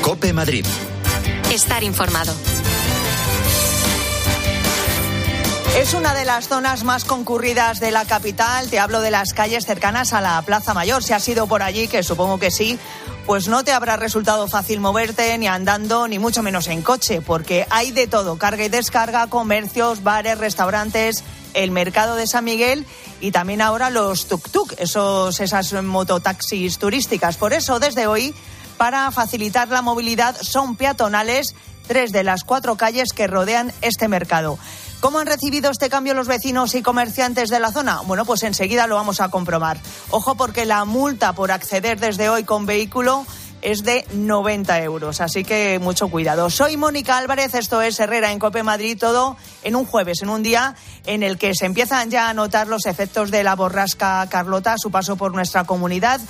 [0.00, 0.64] Cope Madrid.
[1.52, 2.34] Estar informado.
[5.76, 8.70] Es una de las zonas más concurridas de la capital.
[8.70, 11.02] Te hablo de las calles cercanas a la Plaza Mayor.
[11.02, 12.78] Si has ido por allí, que supongo que sí,
[13.26, 17.66] pues no te habrá resultado fácil moverte ni andando, ni mucho menos en coche, porque
[17.70, 21.22] hay de todo, carga y descarga, comercios, bares, restaurantes,
[21.54, 22.86] el mercado de San Miguel
[23.20, 27.36] y también ahora los tuk-tuk, esos, esas mototaxis turísticas.
[27.36, 28.34] Por eso, desde hoy,
[28.76, 31.54] para facilitar la movilidad, son peatonales
[31.86, 34.58] tres de las cuatro calles que rodean este mercado.
[35.02, 38.02] ¿Cómo han recibido este cambio los vecinos y comerciantes de la zona?
[38.02, 39.80] Bueno, pues enseguida lo vamos a comprobar.
[40.10, 43.26] Ojo porque la multa por acceder desde hoy con vehículo
[43.62, 46.50] es de 90 euros, así que mucho cuidado.
[46.50, 50.44] Soy Mónica Álvarez, esto es Herrera en Cope Madrid, todo en un jueves, en un
[50.44, 54.78] día en el que se empiezan ya a notar los efectos de la borrasca Carlota,
[54.78, 56.20] su paso por nuestra comunidad.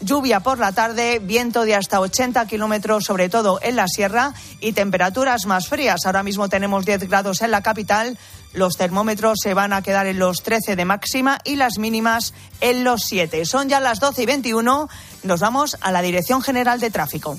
[0.00, 4.72] Lluvia por la tarde, viento de hasta 80 kilómetros, sobre todo en la sierra, y
[4.72, 6.06] temperaturas más frías.
[6.06, 8.18] Ahora mismo tenemos 10 grados en la capital.
[8.52, 12.84] Los termómetros se van a quedar en los 13 de máxima y las mínimas en
[12.84, 13.44] los 7.
[13.44, 14.88] Son ya las 12 y 21.
[15.24, 17.36] Nos vamos a la Dirección General de Tráfico.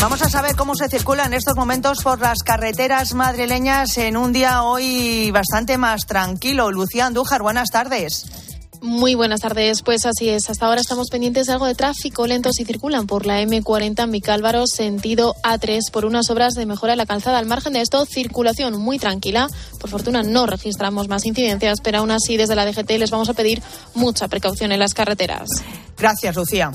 [0.00, 4.32] Vamos a saber cómo se circula en estos momentos por las carreteras madrileñas en un
[4.32, 6.70] día hoy bastante más tranquilo.
[6.70, 8.45] Lucía Andújar, buenas tardes.
[8.86, 9.82] Muy buenas tardes.
[9.82, 10.48] Pues así es.
[10.48, 14.12] Hasta ahora estamos pendientes de algo de tráfico lento si circulan por la M40 en
[14.12, 17.38] Vicálvaro, sentido A3, por unas obras de mejora de la calzada.
[17.38, 19.48] Al margen de esto, circulación muy tranquila.
[19.80, 23.34] Por fortuna no registramos más incidencias, pero aún así desde la DGT les vamos a
[23.34, 23.60] pedir
[23.94, 25.48] mucha precaución en las carreteras.
[25.98, 26.70] Gracias, Lucía.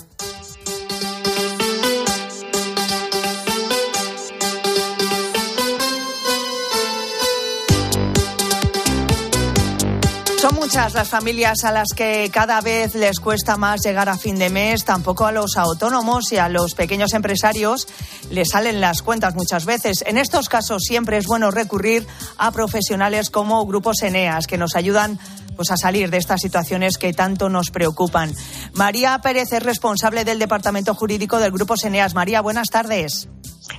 [10.71, 14.49] Muchas las familias a las que cada vez les cuesta más llegar a fin de
[14.49, 17.89] mes, tampoco a los autónomos y a los pequeños empresarios
[18.29, 20.01] les salen las cuentas muchas veces.
[20.07, 22.07] En estos casos siempre es bueno recurrir
[22.37, 25.19] a profesionales como grupos Eneas que nos ayudan
[25.57, 28.33] pues a salir de estas situaciones que tanto nos preocupan.
[28.73, 32.13] María Pérez es responsable del Departamento Jurídico del Grupo Eneas.
[32.13, 33.27] María, buenas tardes.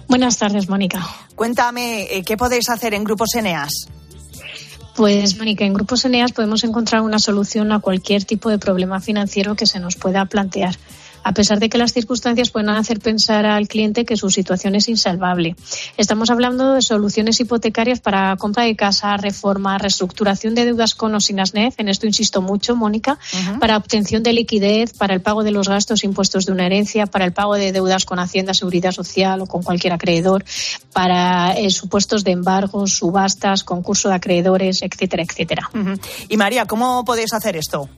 [0.08, 1.00] Buenas tardes, Mónica.
[1.36, 3.88] Cuéntame, eh, ¿qué podéis hacer en Grupos Eneas?
[4.94, 9.54] Pues, Mónica, en Grupos Eneas podemos encontrar una solución a cualquier tipo de problema financiero
[9.54, 10.76] que se nos pueda plantear
[11.24, 14.88] a pesar de que las circunstancias puedan hacer pensar al cliente que su situación es
[14.88, 15.56] insalvable.
[15.96, 21.20] Estamos hablando de soluciones hipotecarias para compra de casa, reforma, reestructuración de deudas con o
[21.20, 23.18] sin ASNEF, en esto insisto mucho, Mónica,
[23.60, 27.24] para obtención de liquidez, para el pago de los gastos impuestos de una herencia, para
[27.24, 30.44] el pago de deudas con Hacienda, Seguridad Social o con cualquier acreedor,
[30.92, 35.70] para eh, supuestos de embargos, subastas, concurso de acreedores, etcétera, etcétera.
[36.28, 37.88] Y María, ¿cómo podéis hacer esto?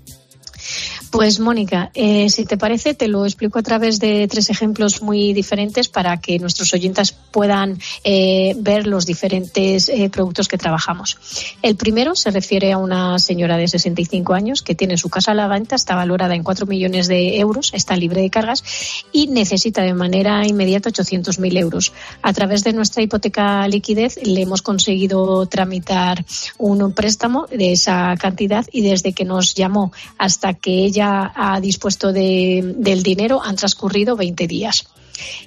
[1.15, 5.33] Pues Mónica, eh, si te parece, te lo explico a través de tres ejemplos muy
[5.33, 11.17] diferentes para que nuestros oyentes puedan eh, ver los diferentes eh, productos que trabajamos.
[11.63, 15.35] El primero se refiere a una señora de 65 años que tiene su casa a
[15.35, 18.65] la venta, está valorada en 4 millones de euros, está libre de cargas
[19.13, 21.93] y necesita de manera inmediata 800.000 euros.
[22.23, 26.25] A través de nuestra hipoteca liquidez le hemos conseguido tramitar
[26.59, 32.13] un préstamo de esa cantidad y desde que nos llamó hasta que ella ha dispuesto
[32.13, 34.87] de, del dinero han transcurrido 20 días.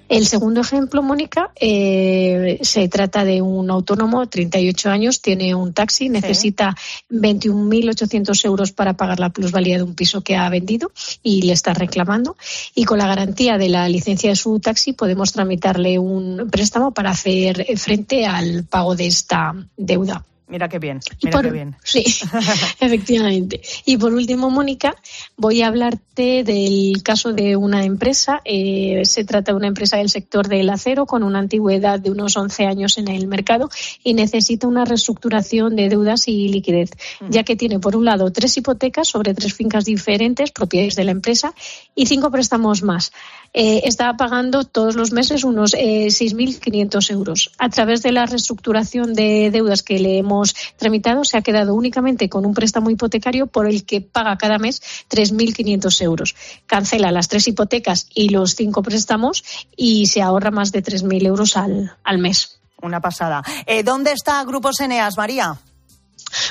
[0.10, 6.08] El segundo ejemplo, Mónica, eh, se trata de un autónomo, 38 años, tiene un taxi,
[6.08, 6.76] necesita
[7.10, 10.92] 21.800 euros para pagar la plusvalía de un piso que ha vendido
[11.24, 12.38] y le está reclamando.
[12.74, 17.12] Y con la garantía de la licencia de su taxi podemos tramitarle un préstamo para
[17.12, 20.24] hacer frente al pago de esta deuda.
[20.50, 21.76] Mira qué bien, mira qué bien.
[21.84, 22.06] Sí,
[22.80, 23.60] efectivamente.
[23.86, 24.96] Y por último, Mónica,
[25.36, 28.40] voy a hablarte del caso de una empresa.
[28.46, 32.38] Eh, se trata de una empresa del sector del acero con una antigüedad de unos
[32.38, 33.70] 11 años en el mercado
[34.06, 37.30] y necesita una reestructuración de deudas y liquidez, mm.
[37.30, 41.12] ya que tiene, por un lado, tres hipotecas sobre tres fincas diferentes, propiedades de la
[41.12, 41.54] empresa,
[41.94, 43.12] y cinco préstamos más.
[43.54, 47.52] Eh, está pagando todos los meses unos eh, 6.500 euros.
[47.58, 50.37] A través de la reestructuración de deudas que le hemos
[50.78, 54.82] tramitado se ha quedado únicamente con un préstamo hipotecario por el que paga cada mes
[55.10, 56.36] 3.500 euros.
[56.66, 59.44] Cancela las tres hipotecas y los cinco préstamos
[59.76, 62.60] y se ahorra más de 3.000 euros al, al mes.
[62.82, 63.44] Una pasada.
[63.66, 65.58] Eh, ¿Dónde está Grupos Eneas, María?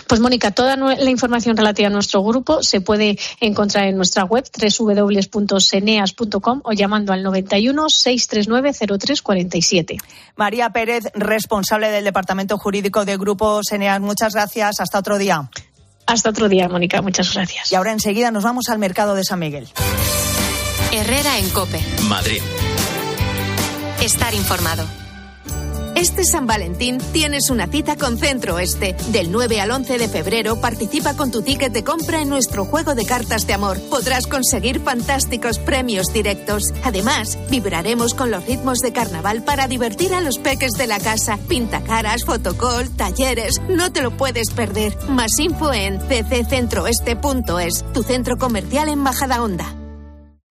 [0.07, 4.45] Pues Mónica, toda la información relativa a nuestro grupo se puede encontrar en nuestra web
[4.79, 9.97] www.seneas.com o llamando al 91 639 0347.
[10.37, 14.81] María Pérez, responsable del Departamento Jurídico de Grupo Seneas, muchas gracias.
[14.81, 15.49] Hasta otro día.
[16.07, 17.03] Hasta otro día, Mónica.
[17.03, 17.73] Muchas gracias.
[17.73, 19.69] Y ahora enseguida nos vamos al mercado de San Miguel.
[20.93, 21.81] Herrera en Cope.
[22.09, 22.41] Madrid.
[24.01, 25.06] Estar informado.
[26.07, 28.95] Este San Valentín tienes una cita con Centro Oeste.
[29.09, 32.95] Del 9 al 11 de febrero participa con tu ticket de compra en nuestro juego
[32.95, 33.81] de cartas de amor.
[33.91, 36.73] Podrás conseguir fantásticos premios directos.
[36.85, 41.41] Además, vibraremos con los ritmos de carnaval para divertir a los peques de la casa.
[41.49, 43.61] Pintacaras, fotocall, talleres.
[43.69, 44.97] No te lo puedes perder.
[45.09, 49.86] Más info en cccentroeste.es, tu centro comercial en Bajada Onda.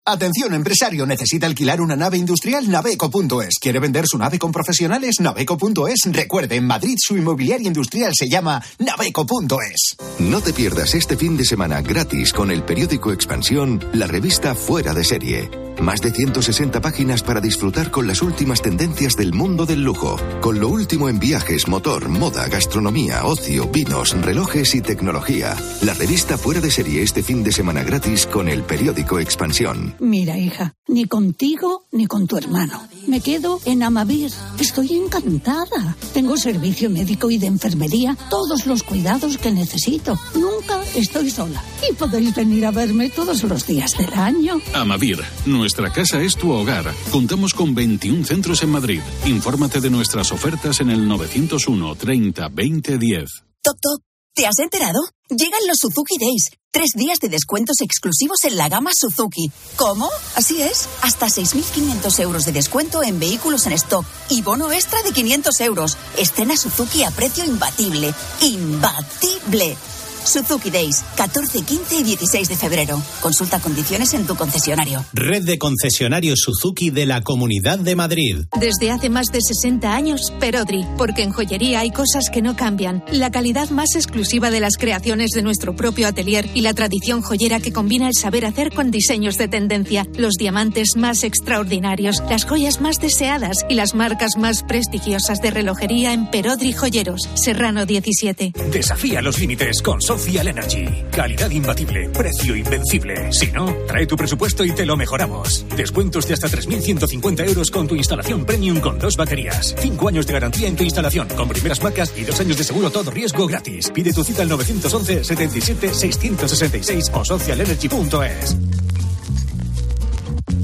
[0.08, 3.58] Atención empresario, necesita alquilar una nave industrial naveco.es.
[3.60, 5.16] ¿Quiere vender su nave con profesionales?
[5.20, 6.02] naveco.es.
[6.12, 9.98] Recuerde, en Madrid su inmobiliaria industrial se llama naveco.es.
[10.20, 14.94] No te pierdas este fin de semana gratis con el periódico Expansión, la revista Fuera
[14.94, 15.66] de Serie.
[15.82, 20.60] Más de 160 páginas para disfrutar con las últimas tendencias del mundo del lujo, con
[20.60, 25.56] lo último en viajes, motor, moda, gastronomía, ocio, vinos, relojes y tecnología.
[25.82, 29.95] La revista Fuera de Serie este fin de semana gratis con el periódico Expansión.
[30.00, 32.82] Mira, hija, ni contigo ni con tu hermano.
[33.08, 34.32] Me quedo en Amavir.
[34.60, 35.96] Estoy encantada.
[36.14, 40.18] Tengo servicio médico y de enfermería, todos los cuidados que necesito.
[40.36, 41.64] Nunca estoy sola.
[41.90, 44.60] Y podéis venir a verme todos los días del año.
[44.74, 46.92] Amavir, nuestra casa es tu hogar.
[47.12, 49.02] Contamos con 21 centros en Madrid.
[49.26, 53.30] Infórmate de nuestras ofertas en el 901 30 20 10.
[53.62, 54.15] Toc, toc.
[54.36, 55.00] ¿Te has enterado?
[55.30, 56.50] Llegan los Suzuki Days.
[56.70, 59.50] Tres días de descuentos exclusivos en la gama Suzuki.
[59.78, 60.10] ¿Cómo?
[60.36, 60.90] Así es.
[61.02, 65.98] Hasta 6.500 euros de descuento en vehículos en stock y bono extra de 500 euros.
[66.18, 68.14] Estrena Suzuki a precio imbatible.
[68.42, 69.78] ¡Imbatible!
[70.26, 73.02] Suzuki Days, 14, 15 y 16 de febrero.
[73.22, 75.06] Consulta condiciones en tu concesionario.
[75.14, 78.46] Red de concesionarios Suzuki de la Comunidad de Madrid.
[78.60, 83.04] Desde hace más de 60 años, Perodri, porque en joyería hay cosas que no cambian.
[83.12, 87.60] La calidad más exclusiva de las creaciones de nuestro propio atelier y la tradición joyera
[87.60, 92.82] que combina el saber hacer con diseños de tendencia, los diamantes más extraordinarios, las joyas
[92.82, 98.54] más deseadas y las marcas más prestigiosas de relojería en Perodri Joyeros, Serrano 17.
[98.72, 101.04] Desafía los límites con Social Energy.
[101.12, 103.34] Calidad imbatible, precio invencible.
[103.34, 105.66] Si no, trae tu presupuesto y te lo mejoramos.
[105.76, 109.76] Descuentos de hasta 3.150 euros con tu instalación premium con dos baterías.
[109.78, 112.90] Cinco años de garantía en tu instalación con primeras marcas y dos años de seguro
[112.92, 113.92] todo riesgo gratis.
[113.92, 118.56] Pide tu cita al 911 77 666 o socialenergy.es.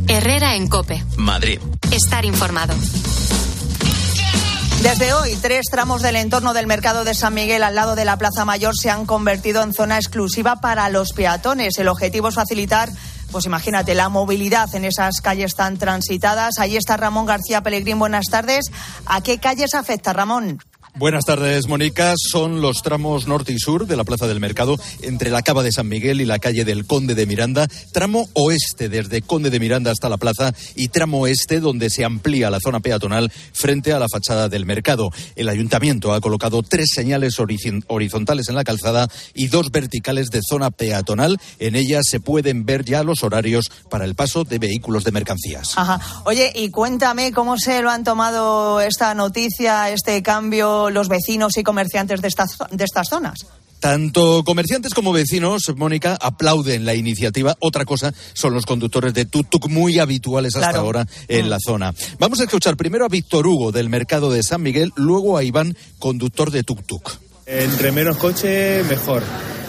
[0.08, 1.04] Herrera en Cope.
[1.18, 1.60] Madrid.
[1.92, 2.74] Estar informado.
[4.82, 8.18] Desde hoy, tres tramos del entorno del mercado de San Miguel al lado de la
[8.18, 11.78] Plaza Mayor se han convertido en zona exclusiva para los peatones.
[11.78, 12.90] El objetivo es facilitar,
[13.32, 16.58] pues imagínate, la movilidad en esas calles tan transitadas.
[16.58, 18.00] Ahí está Ramón García Pelegrín.
[18.00, 18.72] Buenas tardes.
[19.06, 20.60] ¿A qué calles afecta, Ramón?
[20.94, 22.14] Buenas tardes, Mónica.
[22.18, 25.72] Son los tramos norte y sur de la Plaza del Mercado, entre la Cava de
[25.72, 27.68] San Miguel y la calle del Conde de Miranda.
[27.94, 32.50] Tramo oeste, desde Conde de Miranda hasta la plaza, y tramo este, donde se amplía
[32.50, 35.12] la zona peatonal frente a la fachada del mercado.
[35.38, 40.72] El ayuntamiento ha colocado tres señales horizontales en la calzada y dos verticales de zona
[40.72, 41.40] peatonal.
[41.60, 45.72] En ellas se pueden ver ya los horarios para el paso de vehículos de mercancías.
[45.78, 46.02] Ajá.
[46.26, 51.64] Oye, y cuéntame cómo se lo han tomado esta noticia, este cambio los vecinos y
[51.64, 53.46] comerciantes de estas, de estas zonas?
[53.82, 57.58] Tanto comerciantes como vecinos, Mónica, aplauden la iniciativa.
[57.60, 61.92] Otra cosa son los conductores de tuk-tuk muy habituales hasta ahora en la zona.
[62.20, 65.76] Vamos a escuchar primero a Víctor Hugo del mercado de San Miguel, luego a Iván,
[65.98, 67.18] conductor de tuk-tuk.
[67.48, 69.24] Entre menos coche, mejor.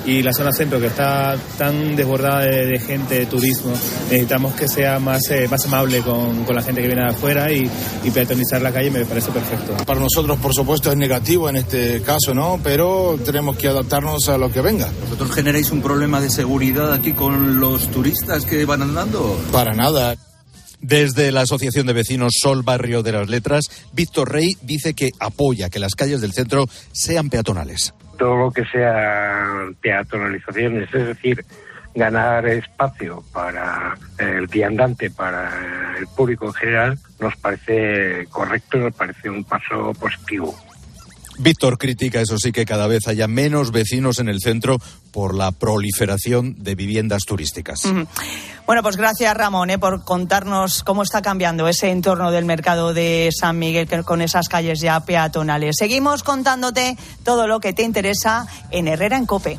[0.05, 3.73] Y la zona centro que está tan desbordada de, gente, de turismo,
[4.11, 7.53] necesitamos que sea más, eh, más amable con, con, la gente que viene de afuera
[7.53, 7.71] y,
[8.05, 9.77] y peatonizar la calle me parece perfecto.
[9.85, 12.61] Para nosotros, por supuesto, es negativo en este caso, ¿no?
[12.63, 14.89] Pero tenemos que adaptarnos a lo que venga.
[15.05, 19.41] ¿Vosotros generáis un problema de seguridad aquí con los turistas que van andando?
[19.53, 20.17] Para nada.
[20.81, 25.71] Desde la Asociación de Vecinos Sol Barrio de las Letras, Víctor Rey dice que apoya
[25.71, 27.95] que las calles del centro sean peatonales.
[28.23, 31.45] Todo lo que sea peatonalizaciones, es decir,
[31.93, 35.51] ganar espacio para el viandante, para
[35.99, 40.55] el público en general, nos parece correcto, nos parece un paso positivo.
[41.39, 44.79] Víctor critica, eso sí, que cada vez haya menos vecinos en el centro
[45.13, 47.83] por la proliferación de viviendas turísticas.
[48.67, 53.31] Bueno, pues gracias Ramón eh, por contarnos cómo está cambiando ese entorno del mercado de
[53.37, 55.77] San Miguel con esas calles ya peatonales.
[55.79, 59.59] Seguimos contándote todo lo que te interesa en Herrera en Cope.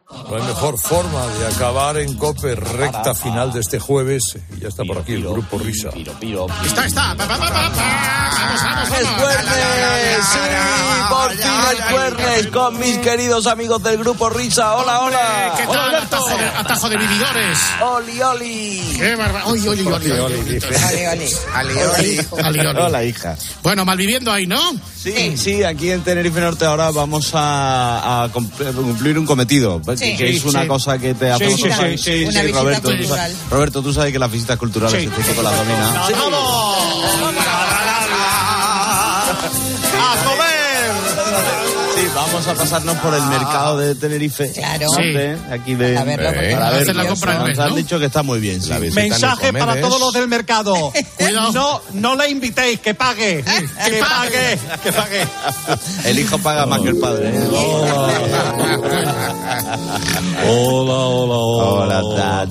[0.13, 4.37] No hay mejor forma de acabar en COPE recta final de este jueves.
[4.55, 5.89] Y ya está por aquí el grupo Risa.
[6.65, 7.13] Está, está.
[7.15, 7.77] vamos, vamos,
[8.99, 10.25] ¡Es jueves!
[10.31, 10.39] ¡Sí!
[11.09, 12.47] ¡Por fin es jueves!
[12.47, 14.75] Con mis queridos amigos del grupo Risa.
[14.75, 15.53] ¡Hola, hola!
[15.57, 15.95] ¿Qué tal?
[15.95, 17.59] Atajo de, atajo de vividores.
[17.81, 18.93] ¡Oli, oli!
[18.97, 19.45] ¡Qué barba!
[19.45, 20.11] ¡Oli, oli, oli!
[20.11, 20.55] ¡Oli,
[21.07, 22.77] oli!
[22.77, 23.37] Hola, hija.
[23.63, 24.59] Bueno, malviviendo ahí, ¿no?
[24.97, 30.29] Sí, sí, aquí en Tenerife Norte ahora vamos a, a cumplir un cometido Sí, que
[30.29, 30.67] es una sí.
[30.67, 34.31] cosa que te hace Sí, sí, sí, Roberto, tú sabes, Roberto, tú sabes que las
[34.31, 36.07] visitas culturales este chico las domina.
[42.45, 44.51] Vamos a pasarnos por el mercado de Tenerife.
[44.51, 44.87] Claro.
[44.91, 47.75] Norte, Aquí de, Para verlo, para hacer la compra del nos mes, han ¿no?
[47.75, 48.61] dicho que está muy bien.
[48.61, 48.71] sí.
[48.93, 50.91] Mensaje para todos los del mercado.
[51.53, 53.43] No, no le invitéis, que pague.
[53.43, 55.27] Que pague, que pague.
[56.09, 57.29] El hijo paga más que el padre.
[57.29, 57.47] ¿eh?
[60.47, 62.01] Hola, hola, hola.
[62.01, 62.49] Hola, Dad.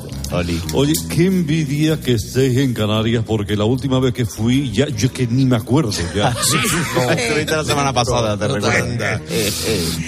[0.74, 5.12] Oye, qué envidia que estéis en Canarias porque la última vez que fui, ya yo
[5.12, 6.30] que ni me acuerdo ya.
[6.94, 8.88] No, estuviste la semana pasada, te recuerdo.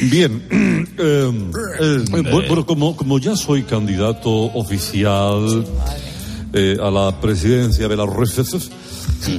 [0.02, 5.64] Bien, eh, eh, bu- bueno, como, como ya soy candidato oficial
[6.52, 8.54] eh, a la presidencia de la RFF,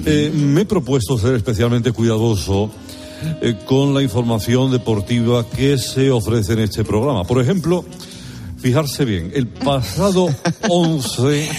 [0.06, 2.72] eh, me he propuesto ser especialmente cuidadoso
[3.41, 7.24] eh, con la información deportiva que se ofrece en este programa.
[7.24, 7.86] Por ejemplo,
[8.63, 10.30] fijarse bien, el pasado
[10.69, 11.49] 11,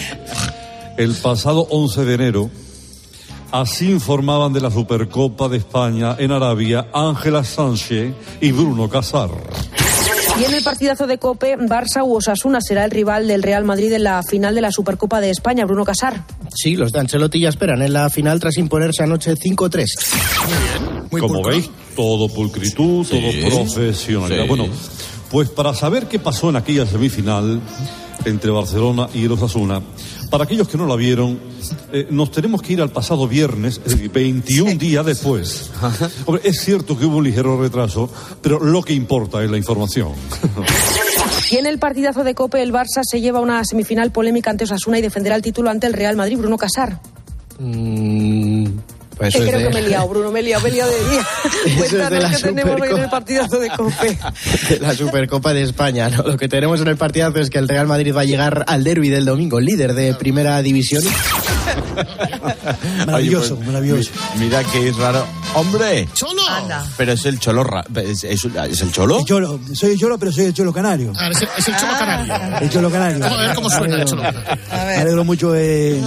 [0.96, 2.50] el pasado 11 de enero,
[3.52, 9.30] Así informaban de la Supercopa de España en Arabia Ángela Sánchez y Bruno Casar.
[10.40, 13.92] Y en el partidazo de Cope, Barça u Osasuna será el rival del Real Madrid
[13.92, 16.24] en la final de la Supercopa de España, Bruno Casar.
[16.52, 19.86] Sí, los de Ancelotti ya esperan en la final tras imponerse anoche 5-3.
[21.20, 24.42] Como veis, todo pulcritud, todo profesionalidad.
[24.42, 24.48] Sí.
[24.48, 24.66] Bueno,
[25.30, 27.60] pues para saber qué pasó en aquella semifinal
[28.24, 29.82] entre Barcelona y el Osasuna,
[30.30, 31.38] para aquellos que no la vieron,
[31.92, 35.70] eh, nos tenemos que ir al pasado viernes, es decir, 21 días después.
[36.26, 38.10] Hombre, es cierto que hubo un ligero retraso,
[38.40, 40.12] pero lo que importa es la información.
[41.50, 44.98] Y en el partidazo de Cope, el Barça se lleva una semifinal polémica ante Osasuna
[44.98, 47.00] y defenderá el título ante el Real Madrid, Bruno Casar.
[47.58, 48.66] Mm,
[49.16, 50.90] pues Que creo de- que me he liado, Bruno, me he liado, me he liado
[50.90, 51.26] de día.
[51.78, 53.04] Cuéntanos la qué tenemos hoy en Supercopa.
[53.04, 54.18] el partidazo de Cope.
[54.70, 56.08] de la Supercopa de España.
[56.10, 56.22] ¿no?
[56.24, 58.84] Lo que tenemos en el partidazo es que el Real Madrid va a llegar al
[58.84, 61.02] derby del domingo, líder de primera división.
[63.06, 64.10] Maravilloso, maravilloso.
[64.38, 65.26] Mira que es raro.
[65.54, 66.08] ¡Hombre!
[66.14, 66.42] ¡Cholo!
[66.96, 67.64] Pero es el cholo.
[67.64, 69.18] ra- ¿Es, es- es el cholo?
[69.20, 71.12] El cholo, soy el cholo, pero soy el cholo canario.
[71.16, 72.58] Ah, es, el, es el cholo canario.
[72.60, 73.24] El cholo canario.
[73.24, 74.56] A ver cómo suena el cholo canario.
[74.72, 76.02] Me alegro mucho de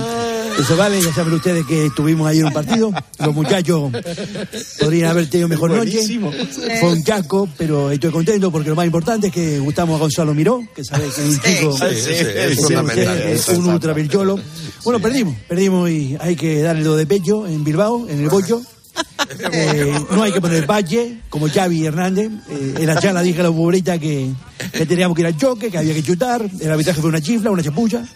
[0.59, 2.91] eso vale, ya saben ustedes que tuvimos ayer un partido.
[3.19, 3.91] Los muchachos
[4.79, 6.31] podrían haber tenido mejor Buenísimo.
[6.31, 6.79] noche.
[6.79, 10.33] Fue un chaco, pero estoy contento porque lo más importante es que gustamos a Gonzalo
[10.33, 14.39] Miró, que sabe que es un chico Sí, sí, es fundamental, es un ultra cholo.
[14.83, 18.61] Bueno, perdimos, perdimos y hay que darle lo de pecho en Bilbao, en el bollo.
[19.51, 22.31] Eh, no hay que poner valle, como Xavi Hernández.
[22.49, 24.31] Eh, en la charla dije a la futbolista que,
[24.71, 26.47] que teníamos que ir al choque, que había que chutar.
[26.59, 28.03] El arbitraje fue una chifla, una chapucha.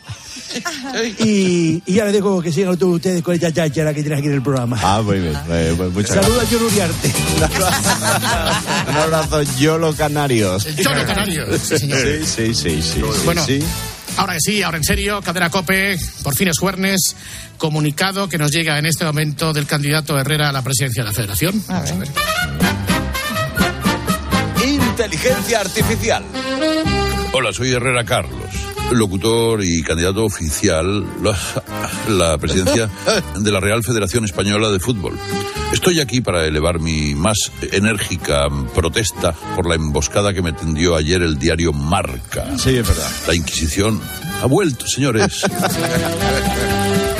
[1.20, 4.28] Y, y ya les dejo que sigan todos ustedes con esta cháchara que tienen aquí
[4.28, 4.78] en el programa.
[4.82, 5.34] Ah, muy bien.
[5.50, 7.14] eh, muchas Saludos a John Uriarte.
[8.90, 10.66] Un abrazo, Yolo Canarios.
[10.66, 12.00] El Yolo Canarios, sí, señor.
[12.26, 12.82] Sí, sí, sí.
[12.82, 13.60] sí, Bueno, sí.
[14.18, 17.16] Ahora que sí, ahora en serio, Cadena Cope, por fin es jueves,
[17.58, 21.16] comunicado que nos llega en este momento del candidato Herrera a la presidencia de la
[21.16, 21.64] Federación.
[21.68, 22.10] Vamos a ver.
[24.68, 26.24] Inteligencia artificial.
[27.34, 28.41] Hola, soy Herrera Carlos,
[28.92, 32.90] locutor y candidato oficial a la presidencia
[33.40, 35.18] de la Real Federación Española de Fútbol.
[35.74, 37.38] Estoy aquí para elevar mi más
[37.72, 42.46] enérgica protesta por la emboscada que me tendió ayer el diario Marca.
[42.58, 43.10] Sí, es verdad.
[43.28, 44.00] La Inquisición
[44.42, 45.42] ha vuelto, señores.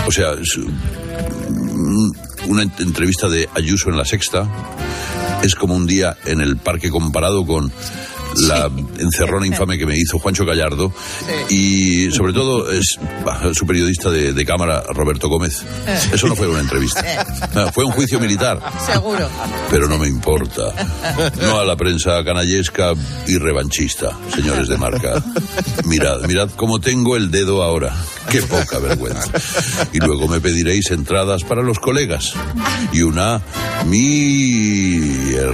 [0.08, 0.58] O sea, es,
[2.48, 4.48] una ent- entrevista de Ayuso en la Sexta
[5.44, 7.72] es como un día en el parque comparado con
[8.36, 8.70] la
[9.00, 10.94] encerrona infame que me hizo Juancho Gallardo
[11.50, 12.98] y sobre todo es
[13.54, 15.64] su periodista de, de cámara Roberto Gómez.
[16.14, 17.04] Eso no fue una entrevista,
[17.56, 19.30] Ah, fue un juicio militar, Seguro.
[19.70, 20.64] pero no me importa.
[21.42, 22.94] No a la prensa canallesca
[23.28, 25.22] y revanchista, señores de marca.
[25.86, 27.94] Mirad, mirad cómo tengo el dedo ahora.
[28.30, 29.30] Qué poca vergüenza.
[29.92, 32.34] Y luego me pediréis entradas para los colegas.
[32.94, 33.42] Y una
[33.86, 35.54] mierda.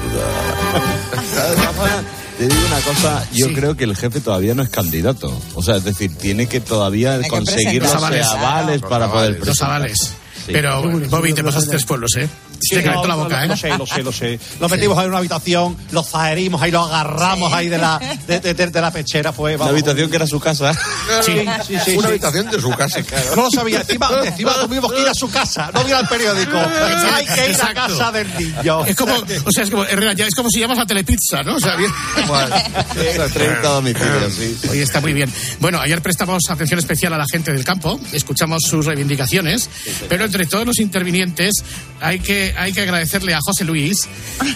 [2.37, 5.35] Te digo una cosa, yo creo que el jefe todavía no es candidato.
[5.55, 7.91] O sea, es decir, tiene que todavía conseguir los.
[7.93, 8.81] Los avales, avales.
[8.81, 9.75] para poder Los presentar.
[9.77, 10.13] avales.
[10.47, 10.53] Sí.
[10.53, 12.27] Pero, Bobby, te pasaste tres pueblos, ¿eh?
[12.59, 13.57] Sí, te calentó no, la no, boca, lo, ¿eh?
[13.57, 14.39] sé, lo sé, lo sé.
[14.59, 18.39] Lo metimos ahí en una habitación, lo zaherimos ahí, lo agarramos ahí de la, de,
[18.39, 19.31] de- de- de la pechera.
[19.33, 19.73] Fue, Una vamos.
[19.73, 20.73] habitación que era su casa.
[21.21, 21.33] Sí,
[21.67, 21.91] sí, sí.
[21.97, 22.07] Una sí.
[22.07, 23.35] habitación de su casa, claro.
[23.35, 23.81] No lo sabía.
[23.81, 26.57] Encima, encima tuvimos que ir a su casa, no ir al periódico.
[26.57, 27.81] Hay que ir a Exacto.
[27.97, 28.85] casa del niño.
[28.85, 31.55] Es como, o sea, es como, Herrera, ya es como si llamas a Telepizza, ¿no?
[31.57, 31.91] O sea, bien.
[33.33, 34.57] 30 domicilios, sí.
[34.69, 35.31] Oye, está muy bien.
[35.59, 39.69] Bueno, ayer prestamos atención especial a la gente del campo, escuchamos sus reivindicaciones,
[40.09, 41.53] pero entre todos los intervinientes
[41.99, 43.97] hay que, hay que agradecerle a José Luis,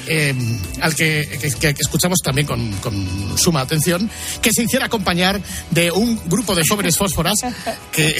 [0.07, 0.33] eh,
[0.81, 1.27] al que,
[1.59, 4.09] que- que escuchamos también con, con suma atención,
[4.41, 7.33] que se hiciera acompañar de un grupo de jóvenes fósforas
[7.91, 8.15] que,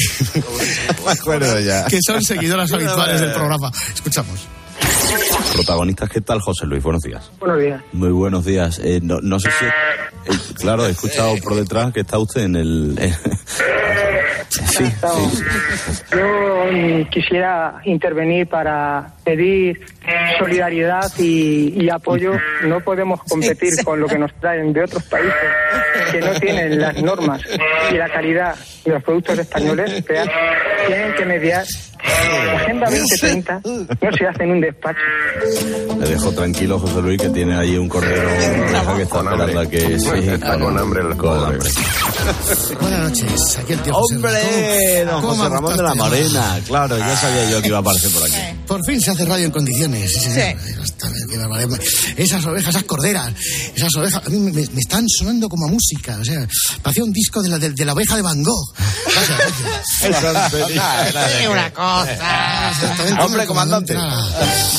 [1.90, 3.72] que son seguidoras habituales del programa.
[3.94, 4.40] Escuchamos.
[5.54, 6.82] Protagonistas, ¿qué tal, José Luis?
[6.82, 7.30] Buenos días.
[7.40, 7.82] Buenos días.
[7.92, 8.80] Muy buenos días.
[8.84, 9.66] Eh, no, no sé si...
[9.66, 13.16] eh, claro, he escuchado por detrás que está usted en el...
[14.72, 15.44] sí, sí.
[16.12, 19.86] Yo mm, quisiera intervenir para pedir
[20.40, 22.34] solidaridad y, y apoyo.
[22.64, 25.34] No podemos competir con lo que nos traen de otros países
[26.12, 27.42] que no tienen las normas
[27.92, 28.56] y la calidad
[28.86, 30.04] de los productos españoles.
[30.04, 30.20] que
[30.88, 31.66] tienen que mediar.
[32.46, 35.00] La Agenda 2030 no se hace en un despacho.
[36.00, 40.00] Le dejo tranquilo, José Luis, que tiene ahí un oreja que está esperando a que...
[40.00, 40.10] Sí,
[40.62, 41.70] con hambre el Con hambre.
[42.80, 45.06] Buenas noches, aquí el tío José ¡Hombre!
[45.06, 46.60] Don ¿Cómo José Ramón de la Morena.
[46.68, 48.36] Claro, ya sabía yo que iba a aparecer por aquí.
[48.68, 50.14] Por fin se hace radio en condiciones.
[50.14, 50.42] Sí.
[52.18, 53.34] Esas ovejas, esas corderas,
[53.76, 56.18] esas ovejas, a mí me, me están sonando como a música.
[56.20, 56.48] O sea,
[56.82, 58.74] parecía un disco de la, de, de la oveja de Van Gogh.
[59.06, 59.38] Gracias,
[60.02, 61.48] gracias.
[61.52, 62.11] una cosa.
[63.20, 63.96] Hombre, comandante.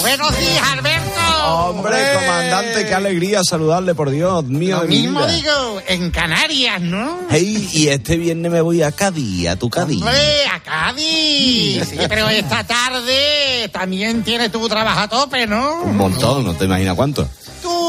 [0.00, 1.20] Buenos días, Alberto.
[1.44, 5.32] Hombre, comandante, qué alegría saludarle, por Dios mío Lo mismo vida.
[5.32, 7.18] digo, en Canarias, ¿no?
[7.30, 10.00] Hey, y este viernes me voy a Cádiz, a tu Cádiz.
[10.02, 11.88] Hombre, a Cádiz.
[11.88, 15.82] Sí, pero esta tarde también tienes tu trabajo a tope, ¿no?
[15.82, 17.28] Un montón, no te imaginas cuánto.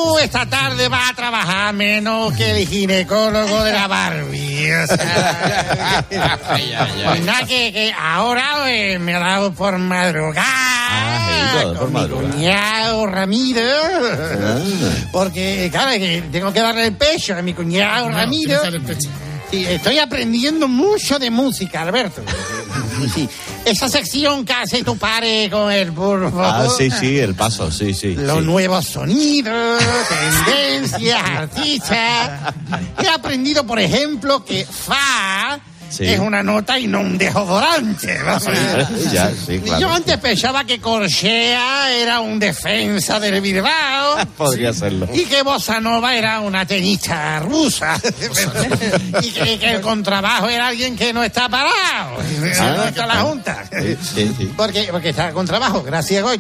[0.04, 4.72] Tú esta tarde vas a trabajar menos que el ginecólogo de la Barbie.
[4.74, 10.44] O sea, pues nada, que, que ahora eh, me ha dado por madrugar.
[11.54, 12.32] Todo por con mi madrugar.
[12.32, 13.62] cuñado Ramiro.
[13.62, 14.60] Ah.
[15.12, 18.60] Porque, claro, que tengo que darle el pecho a mi cuñado Ramiro.
[19.52, 22.24] Sí, estoy aprendiendo mucho de música, Alberto.
[23.14, 23.28] Sí,
[23.66, 26.32] Esa sección que hace tu padre con el burro.
[26.36, 28.14] Ah, sí, sí, el paso, sí, sí.
[28.16, 28.46] Los sí.
[28.46, 29.82] nuevos sonidos,
[30.46, 32.54] tendencias, artistas.
[33.02, 35.60] He aprendido, por ejemplo, que fa
[35.94, 36.06] Sí.
[36.06, 38.18] es una nota y no un desodorante.
[38.26, 38.40] ¿no?
[38.40, 38.48] Sí,
[39.12, 39.94] ya, sí, Yo claro.
[39.94, 45.08] antes pensaba que Corchea era un defensa del Bilbao Podría serlo.
[45.14, 48.00] y que Bossa Nova era una tenista rusa
[49.22, 52.18] y que, que el contrabajo era alguien que no está parado.
[52.40, 52.46] No
[52.86, 53.64] está la Junta.
[53.72, 54.54] Sí, sí, sí.
[54.58, 56.40] Porque, porque está con trabajo, gracias, Goyo.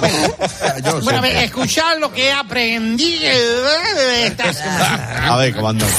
[0.00, 3.20] Bueno, bueno, a ver, escuchar lo que aprendido
[3.96, 5.32] de esta semana.
[5.32, 5.94] A ver, comandante.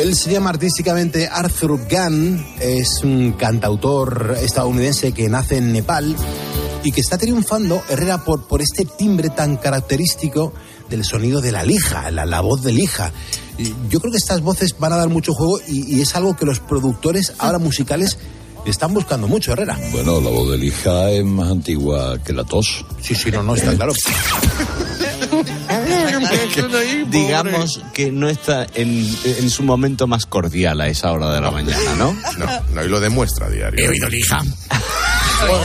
[0.00, 6.14] Él se llama artísticamente Arthur Gunn, es un cantautor estadounidense que nace en Nepal
[6.84, 10.52] y que está triunfando, Herrera, por, por este timbre tan característico
[10.90, 13.10] del sonido de la lija, la, la voz de lija.
[13.88, 16.44] Yo creo que estas voces van a dar mucho juego y, y es algo que
[16.44, 18.18] los productores ahora musicales
[18.66, 19.78] están buscando mucho, Herrera.
[19.92, 22.84] Bueno, la voz de lija es más antigua que la tos.
[23.00, 23.92] Sí, sí, no, no, está claro.
[27.08, 31.50] Digamos que no está en, en su momento más cordial a esa hora de la
[31.50, 32.12] mañana, ¿no?
[32.38, 33.84] No, no, y lo demuestra a diario.
[33.84, 34.40] He oído lija.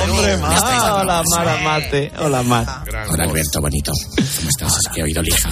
[0.04, 2.12] Hombre, hola, Mara Mate.
[2.20, 2.84] Hola, Mar.
[3.10, 3.92] Hola, Alberto, bonito.
[4.16, 4.78] ¿Cómo estás?
[4.78, 5.50] Es que he oído lija.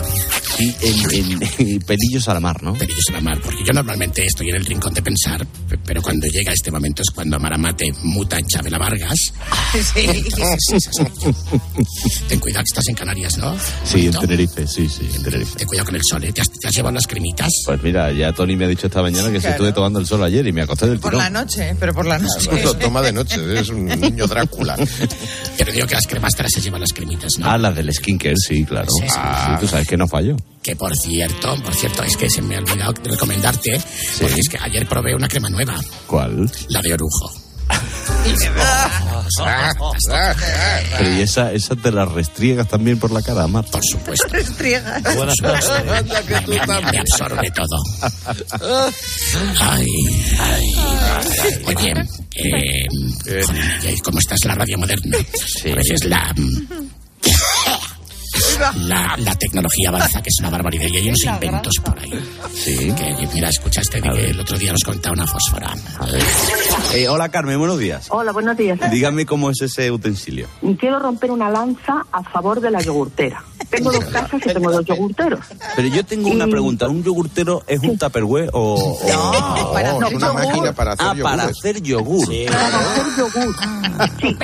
[0.59, 2.73] Y en, en- pelillos a la mar, ¿no?
[2.73, 6.01] Pelillos a la mar, porque yo normalmente estoy en el rincón de pensar, pe- pero
[6.01, 9.33] cuando llega este momento es cuando Maramate muta en Chabela Vargas.
[12.27, 13.55] Ten cuidado que estás en Canarias, ¿no?
[13.83, 15.55] Sí, en Tenerife, sí, sí, en Tenerife.
[15.57, 16.31] Ten cuidado con el sol, ¿eh?
[16.33, 17.49] ¿Te has, te has llevado las cremitas?
[17.65, 20.23] Pues mira, ya Tony me ha dicho esta mañana que se estuve tomando el sol
[20.23, 21.23] ayer y me acosté del Por tirón.
[21.23, 22.49] la noche, pero por la noche.
[22.63, 24.75] Lo toma de noche, es un niño Drácula.
[25.57, 27.49] Pero digo que las cremas te las has llevado las cremitas, ¿no?
[27.49, 28.89] Ah, las del skincare, sí, claro.
[28.91, 29.15] Sí, sí.
[29.17, 30.35] Ah, tú sabes que no fallo.
[30.61, 33.81] Que por cierto, por cierto, es que se me ha olvidado recomendarte,
[34.19, 35.75] porque es que ayer probé una crema nueva,
[36.05, 36.51] ¿Cuál?
[36.67, 37.31] la de orujo.
[40.97, 43.65] Pero y esa, esa te la restriegas también por la cara, Mar.
[43.71, 44.27] Por supuesto.
[45.15, 45.35] Buenas
[46.47, 47.77] Me, me- me absorbe todo.
[49.61, 49.85] Ay,
[50.39, 50.73] ay.
[51.67, 51.93] Oye,
[52.35, 52.85] eh,
[53.95, 55.17] ¿y ¿cómo estás la radio moderna?
[55.71, 56.33] A veces la...
[58.75, 62.11] La, la tecnología avanza, que es una barbaridad, y hay unos inventos por ahí.
[62.53, 62.91] Sí.
[62.91, 65.73] Que, mira, escuchaste que el otro día nos contaba una fósfora.
[66.93, 68.07] Eh, hola, Carmen, buenos días.
[68.09, 68.77] Hola, buenos días.
[68.91, 70.47] Dígame cómo es ese utensilio.
[70.79, 73.43] Quiero romper una lanza a favor de la yogurtera.
[73.69, 75.45] Tengo dos casas y tengo dos yogurteros.
[75.75, 76.87] Pero yo tengo una pregunta.
[76.89, 78.73] ¿Un yogurtero es un tupperware o...?
[78.75, 80.33] o- No, para hacer una yogur.
[80.45, 81.23] máquina para hacer Ah, yogur.
[81.31, 82.27] para hacer yogur.
[82.47, 83.55] Para hacer yogur.
[84.19, 84.35] Sí.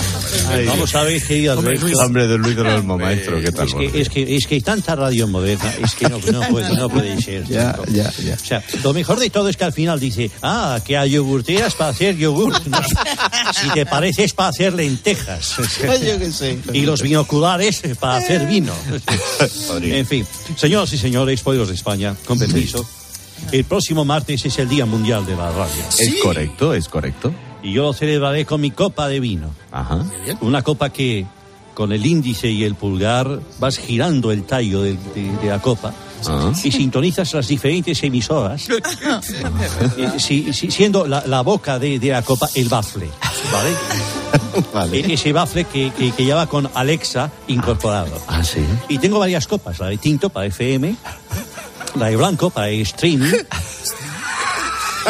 [0.48, 1.86] Ay, Vamos a ver, querido Alberto.
[2.04, 3.66] Hombre, de Luis de los Olmos, maestro, ¿qué tal?
[3.66, 6.76] Es que, es, que, es que hay tanta radio moderna, es que no, no, puede,
[6.76, 7.44] no puede ser.
[7.46, 8.34] Ya, ya, ya.
[8.34, 11.74] O sea, lo mejor de todo es que al final dice, ah, que hay yogurteras
[11.74, 12.50] para hacer yogur.
[12.70, 12.78] No,
[13.52, 15.56] si te parece es para hacer lentejas.
[16.02, 16.58] Yo qué sé.
[16.72, 18.72] Y los binoculares para hacer vino.
[19.82, 20.26] en fin,
[20.56, 22.86] señoras y señores, pueblos de España, con permiso.
[23.52, 25.84] El próximo martes es el Día Mundial de la Radio.
[25.98, 27.32] Es correcto, es correcto.
[27.62, 29.50] Y yo lo celebraré con mi copa de vino.
[29.70, 30.04] Ajá.
[30.40, 31.26] Una copa que
[31.74, 35.92] con el índice y el pulgar vas girando el tallo de, de- de la copa
[36.28, 36.52] Ah.
[36.62, 38.68] y sintonizas las diferentes emisoras,
[39.96, 43.08] eh, si- si- siendo la, la boca de, de la copa el bafle,
[43.50, 43.70] ¿vale?
[44.74, 45.00] Vale.
[45.00, 48.20] E- Ese bafle que, que, que lleva con Alexa incorporado.
[48.28, 48.60] Ah, sí.
[48.88, 50.94] Y tengo varias copas, la de tinto para FM,
[51.94, 53.32] la de blanco para streaming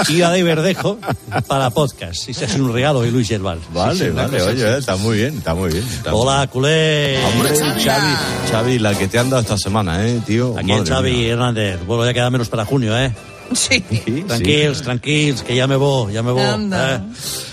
[0.08, 0.98] y la de verdejo
[1.46, 2.28] para podcast.
[2.28, 3.58] Ese es un regalo de Luis Gerval.
[3.72, 4.78] Vale, Sí, sí, una vale, oye, así.
[4.80, 5.84] está muy bien, está muy bien.
[5.84, 7.18] está muy Hola, culé.
[7.24, 8.14] Hombre, Xavi,
[8.50, 10.54] Xavi, la que te han dado esta semana, ¿eh, tío?
[10.58, 11.32] Aquí Madre Xavi mía.
[11.32, 11.80] Hernández.
[11.86, 13.12] Bueno, ya queda menos para junio, ¿eh?
[13.52, 13.82] Sí.
[13.90, 16.42] Sí, tranquilos, que ya me voy, ya me voy.
[16.42, 16.96] Anda.
[16.96, 17.00] ¿eh?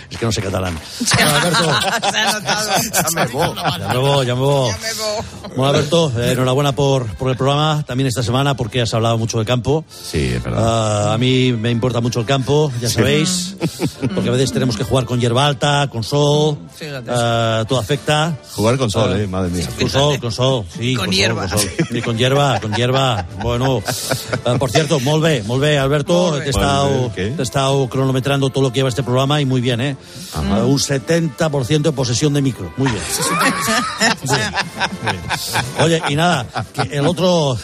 [0.10, 0.78] Es que no sé catalán.
[1.18, 2.70] Bueno, Alberto, Se ha notado.
[2.94, 3.56] Ya me voy.
[3.56, 4.72] ya me voy, ya me voy.
[5.56, 9.38] Bueno, Alberto, eh, enhorabuena por, por el programa, también esta semana, porque has hablado mucho
[9.38, 9.84] del campo.
[9.90, 11.10] Sí, es verdad.
[11.10, 13.56] Ah, a mí me importa mucho el campo, ya sabéis,
[14.14, 17.10] porque a veces tenemos que jugar con hierba alta, con sol, Fíjate.
[17.14, 18.38] ah, todo afecta.
[18.56, 19.68] Jugar con sol, Ah, eh, madre mía.
[19.80, 20.96] Con sol, con sol, sí.
[20.96, 21.48] Con hierba.
[21.50, 21.60] sol.
[21.92, 23.26] Y con hierba, con hierba.
[23.42, 23.82] Bueno,
[24.60, 26.40] por cierto, molt bé, Alberto.
[26.40, 29.97] Te he estado cronometrando todo lo que lleva este programa y muy bien, ¿eh?
[30.36, 32.72] Eh, un 70% de posesión de micro.
[32.78, 33.04] Muy bien.
[34.24, 34.52] Muy bien,
[35.04, 35.24] muy bien.
[35.80, 37.58] Oye, y nada, que el otro,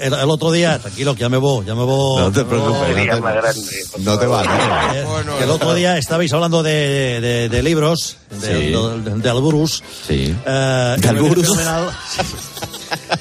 [0.00, 2.22] el, el otro día, tranquilo, que ya me voy, ya me voy.
[2.22, 3.84] No te preocupes, no más te, grande.
[3.98, 5.36] no te vas, no te vas.
[5.38, 9.02] Que el otro día estabais hablando de, de- de libros, de, Sí.
[9.10, 9.82] de- de Alburus.
[10.06, 10.34] Sí.
[10.46, 11.58] Eh, y ¿De me viene Alburus?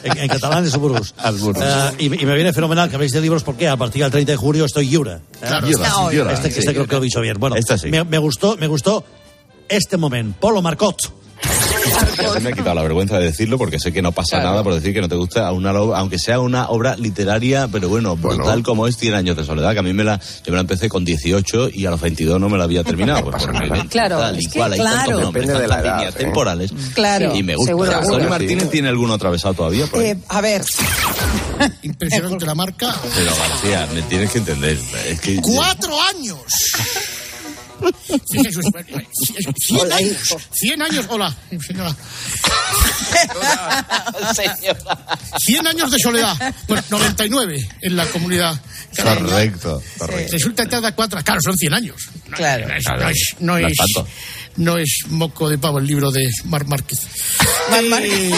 [0.04, 1.14] En, en catalán es Alburus.
[1.18, 1.62] Alburus.
[1.64, 4.32] Eh, y, y me viene fenomenal que habléis de libros porque a partir del 30
[4.32, 5.20] de julio estoy Yura.
[6.12, 6.60] llora, Este, sí.
[6.60, 7.38] este creo que lo he dicho bien.
[7.40, 7.90] Bueno, sí.
[7.90, 9.04] me, me gustó, me gustó
[9.70, 10.38] este momento.
[10.40, 10.98] Polo Marcot.
[12.18, 14.64] Ya se me ha quitado la vergüenza de decirlo porque sé que no pasa nada
[14.64, 18.62] por decir que no te gusta una aunque sea una obra literaria, pero bueno, brutal
[18.64, 20.88] como es 100 años de soledad, que a mí me la, yo me la empecé
[20.90, 23.32] con 18 y a los 22 no me la había terminado.
[23.32, 24.98] pues, porque me- Claro, tal y es que cual, hay claro.
[24.98, 26.20] tantos nombres, Depende de la tantas edad, líneas ¿eh?
[26.20, 26.72] temporales.
[26.94, 27.70] Claro, Y me gusta.
[28.02, 28.30] seguro.
[28.30, 29.86] Martínez tiene alguno atravesado todavía.
[29.88, 30.08] por ahí.
[30.12, 30.64] Eh, a ver,
[31.84, 32.96] Impresionante la marca.
[33.16, 34.78] Pero García, me tienes que entender.
[35.08, 36.38] Es que ¡Cuatro años!
[39.92, 40.18] Años.
[40.54, 41.06] Cien años.
[41.10, 41.36] Hola,
[41.68, 41.96] señora.
[45.68, 46.56] Años de soledad.
[46.68, 48.60] Bueno, 99 en la comunidad.
[49.02, 50.32] correcto, correcto.
[50.34, 51.20] Resulta que tarda cuatro.
[51.24, 51.96] Claro, son 100 años.
[52.28, 52.68] No, Claro.
[52.68, 54.08] No es, no es, no No es, tanto.
[54.58, 57.00] no es moco de pavo el libro de Mar Márquez.
[57.70, 58.34] Mar Márquez.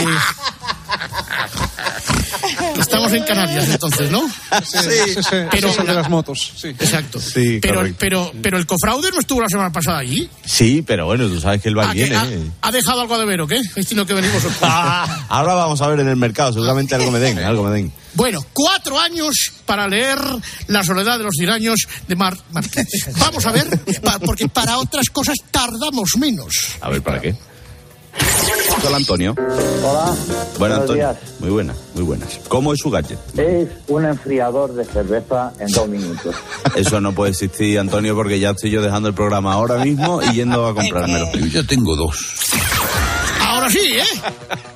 [2.80, 4.28] Estamos en Canarias entonces, ¿no?
[4.63, 6.53] Sí, sí, sí, Pero de la- las motos.
[6.55, 6.69] Sí.
[6.69, 7.19] Exacto.
[7.19, 7.97] Sí, pero, correcto.
[7.99, 10.30] pero, pero el cofraude no estuvo la semana pasada allí.
[10.45, 12.49] Sí, pero bueno, tú sabes que él va ha, ¿eh?
[12.61, 13.61] ha dejado algo de ver o qué?
[13.76, 14.43] Que venimos.
[14.61, 17.91] Ah, Ahora vamos a ver en el mercado, seguramente algo me den, algo me den.
[18.13, 20.19] Bueno, cuatro años para leer
[20.67, 22.38] La soledad de los tiraños de Mar.
[23.19, 23.67] Vamos a ver,
[24.26, 26.78] porque para otras cosas tardamos menos.
[26.82, 27.36] A ver, ¿para qué?
[28.86, 29.36] Hola, Antonio.
[29.38, 30.05] Hola.
[30.05, 31.03] Bueno, buenos Antonio.
[31.09, 31.18] días.
[31.39, 32.39] Muy buenas, muy buenas.
[32.47, 33.18] ¿Cómo es su gadget?
[33.38, 36.36] Es un enfriador de cerveza en dos minutos.
[36.76, 40.34] Eso no puede existir, Antonio, porque ya estoy yo dejando el programa ahora mismo y
[40.36, 41.32] yendo a comprármelo.
[41.34, 42.16] Yo ya tengo dos.
[43.41, 44.03] Ahora sí, ¿eh?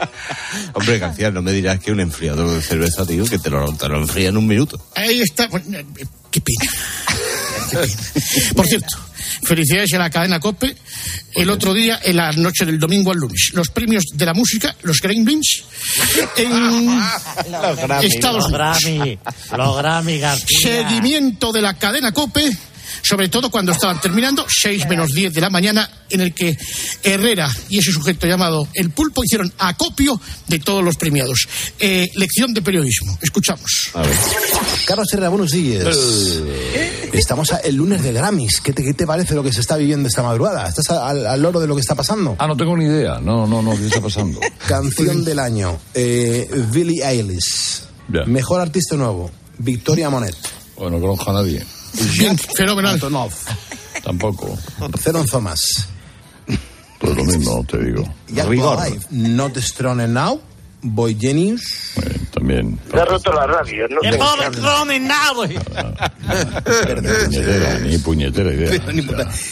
[0.74, 3.88] Hombre, García, no me dirás que un enfriador de cerveza, tío, que te lo, te
[3.90, 4.80] lo enfría en un minuto.
[4.96, 5.48] Ahí está.
[5.50, 5.86] Pues, eh,
[6.32, 6.72] Qué pena.
[7.72, 8.54] Qué pena.
[8.56, 8.88] Por cierto,
[9.44, 10.76] felicidades a la cadena COPE.
[11.36, 14.76] El otro día, en la noche del domingo al lunes, los premios de la música,
[14.84, 15.64] los Gremlins,
[16.38, 17.02] en
[18.02, 18.52] Estados Los Unidos.
[18.52, 19.20] Grammy,
[19.58, 20.58] los Grammy, García.
[20.62, 22.58] Seguimiento de la cadena COPE,
[23.02, 26.58] sobre todo cuando estaban terminando, 6 menos 10 de la mañana, en el que
[27.04, 31.48] Herrera y ese sujeto llamado El Pulpo hicieron acopio de todos los premiados.
[31.80, 33.18] Eh, lección de periodismo.
[33.22, 33.92] Escuchamos.
[34.86, 35.86] Carlos Herrera, buenos días.
[37.14, 38.62] Estamos a- el lunes de Grammys.
[38.62, 40.68] ¿Qué te, qué te parece lo que se está viviendo esta madrugada?
[40.68, 42.36] ¿Estás al, al loro de lo que está pasando?
[42.40, 43.20] Ah, no tengo ni idea.
[43.20, 44.40] No, no, no, ¿qué está pasando?
[44.68, 45.80] Canción del año.
[45.94, 47.82] Eh, Billie Eilish.
[48.12, 48.24] Ya.
[48.26, 49.30] Mejor artista nuevo.
[49.58, 50.36] Victoria Monet.
[50.78, 51.64] Bueno, no conozco a nadie.
[52.56, 52.94] Fenomenal.
[52.94, 53.34] Antonov.
[54.04, 54.58] Tampoco.
[54.98, 55.88] Zeron Thomas.
[57.00, 58.04] Pues lo mismo, te digo.
[58.28, 59.00] Jack Alive.
[59.12, 60.42] Not Strong Now.
[60.82, 61.94] Boy Genius.
[62.32, 62.80] También.
[62.90, 64.18] Se ha roto la radio, no ¡Qué sé.
[64.18, 65.34] pobre Cronin, nada,
[67.26, 68.82] Puñetera, ni puñetera idea.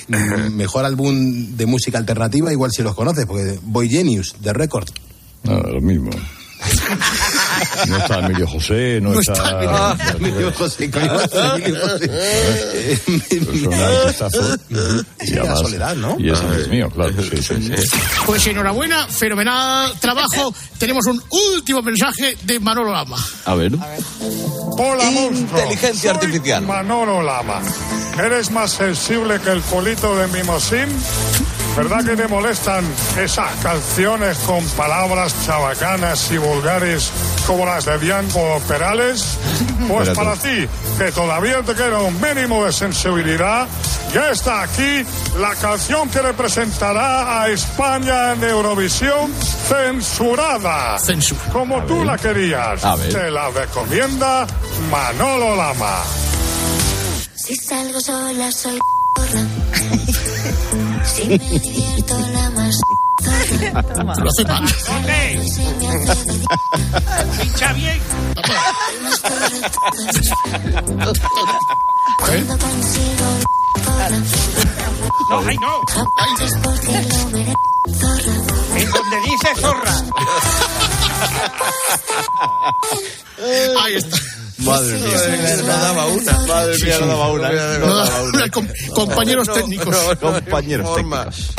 [0.51, 4.88] Mejor álbum de música alternativa, igual si los conoces, porque Boy Genius, de Record.
[5.43, 6.11] No, lo mismo.
[7.88, 9.34] No está Emilio José, no, No está.
[9.34, 12.91] está Emilio- Ah, Emilio José, coño, a Emilio José.
[15.19, 16.15] Es además- soledad, ¿no?
[16.19, 17.13] Y ese es mío, claro.
[17.21, 17.97] Sí, sí, sí.
[18.25, 20.53] Pues enhorabuena, fenomenal trabajo.
[20.78, 21.21] Tenemos un
[21.55, 23.17] último mensaje de Manolo Lama.
[23.45, 23.71] A ver.
[24.80, 25.93] Hola, Inteligencia monstruo.
[25.93, 26.61] Soy artificial.
[26.65, 27.61] Manolo Lama.
[28.23, 30.88] ¿Eres más sensible que el culito de Mimosín?
[31.78, 32.84] ¿Verdad que te molestan
[33.21, 37.11] esas canciones con palabras chabacanas y vulgares
[37.45, 39.38] como las de Bianco Perales?
[39.88, 40.15] Pues Espérate.
[40.15, 40.67] para ti,
[40.97, 43.67] que todavía te queda un mínimo de sensibilidad,
[44.11, 45.05] ya está aquí
[45.39, 49.32] la canción que representará a España en Eurovisión
[49.69, 50.97] censurada.
[51.53, 52.84] Como tú la querías.
[52.84, 53.13] A ver.
[53.13, 54.45] Te la recomienda
[54.91, 56.01] Manolo Lama.
[57.36, 58.80] Si salgo sola soy
[59.15, 59.41] porra.
[61.08, 62.76] Si me divierto la más
[63.24, 64.14] zorra.
[64.22, 64.64] Lo hace mal.
[67.41, 67.99] Pincha bien.
[68.36, 68.62] Porra.
[75.30, 75.82] No, ay, no.
[78.76, 79.95] En donde dice zorra.
[83.84, 84.18] Ahí está.
[84.60, 85.18] Madre mía.
[85.62, 86.32] No daba una.
[86.47, 87.49] Madre mía, no daba una.
[87.51, 87.80] ¿eh?
[87.80, 88.49] No daba una.
[88.49, 89.95] Com- compañeros técnicos.
[90.20, 91.49] Compañeros técnicos.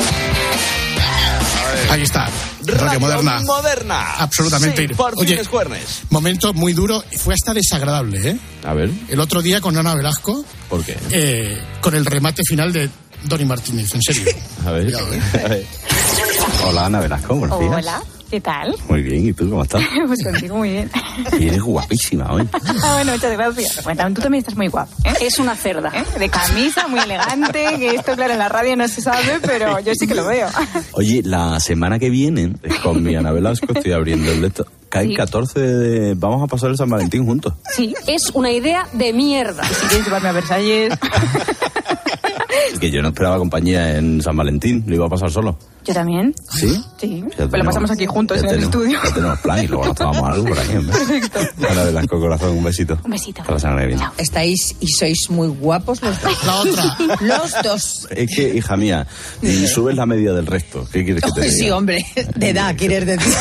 [1.90, 2.28] Ahí está.
[2.64, 3.40] Radio Moderna.
[3.40, 4.14] Moderna.
[4.18, 4.88] Absolutamente.
[4.88, 5.40] Sí, por Oye,
[6.10, 8.38] momento muy duro y fue hasta desagradable, ¿eh?
[8.64, 10.96] A ver, El otro día con Ana Velasco, ¿por qué?
[11.12, 12.90] eh, con el remate final de
[13.24, 14.24] Donny Martínez, en serio.
[14.66, 14.94] A ver.
[15.44, 15.64] A ver.
[16.66, 17.72] Hola, Ana Velasco, buenos días.
[17.74, 18.74] Hola, ¿qué tal?
[18.88, 19.82] Muy bien, ¿y tú cómo estás?
[20.06, 20.90] Pues contigo muy bien.
[21.38, 22.48] Y eres guapísima hoy.
[22.82, 23.84] Ah, bueno, muchas gracias.
[23.84, 24.92] Bueno, tú también estás muy guapo.
[25.04, 25.12] ¿eh?
[25.20, 25.92] Es una cerda.
[26.18, 29.92] De camisa, muy elegante, que esto, claro, en la radio no se sabe, pero yo
[29.94, 30.48] sí que lo veo.
[30.92, 34.66] Oye, la semana que viene, con mi Ana Velasco, estoy abriendo el lecto.
[34.88, 35.16] Cae el Sí.
[35.16, 36.14] 14 de...
[36.14, 37.52] Vamos a pasar el San Valentín juntos.
[37.70, 39.62] Sí, es una idea de mierda.
[39.64, 40.94] Si quieres llevarme a Versalles.
[42.80, 45.58] Que yo no esperaba compañía en San Valentín, lo iba a pasar solo.
[45.88, 46.34] Yo también.
[46.52, 46.84] ¿Sí?
[47.00, 47.24] Sí.
[47.34, 49.00] Pues lo pasamos aquí juntos ya en el tenemos- estudio.
[49.02, 50.96] Ya tenemos plan y luego nos tomamos algo por aquí, hombre.
[51.70, 52.98] Ana Velasco, corazón, un besito.
[53.04, 53.40] Un besito.
[53.40, 54.06] Hasta la semana que viene.
[54.18, 56.44] Estáis y sois muy guapos los dos.
[56.44, 56.96] La otra.
[57.20, 58.08] Los dos.
[58.10, 59.06] Es que, hija mía,
[59.40, 60.86] y subes la media del resto.
[60.92, 61.52] ¿Qué quieres que te diga?
[61.54, 63.34] Sí, hombre, de edad, quieres decir.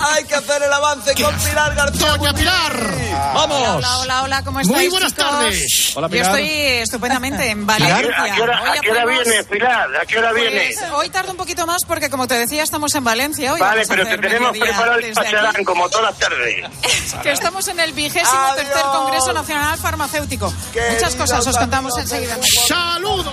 [0.00, 2.16] Hay que hacer el avance con Pilar García.
[2.16, 2.94] ¡Doña Pilar!
[3.34, 3.62] ¡Vamos!
[3.76, 4.76] Hola, hola, hola, ¿cómo estáis?
[4.78, 5.30] Muy buenas chicos?
[5.30, 5.94] tardes.
[5.94, 6.48] Yo estoy
[6.82, 7.96] estupendamente en Valencia.
[7.96, 9.44] ¿A qué hora, a qué hora- a qué hora viene,
[9.84, 10.70] ¿A qué hora viene?
[10.78, 13.60] Pues, hoy tardo un poquito más porque, como te decía, estamos en Valencia hoy.
[13.60, 16.66] Vale, pero te tenemos preparado el pacharán como todas las tardes.
[17.22, 20.52] Que estamos en el vigésimo tercer Congreso Nacional Farmacéutico.
[20.92, 22.38] Muchas cosas os contamos enseguida.
[22.66, 23.26] ¡Saludos!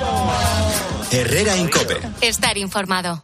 [1.11, 1.99] Herrera Incope.
[2.21, 3.23] Estar informado.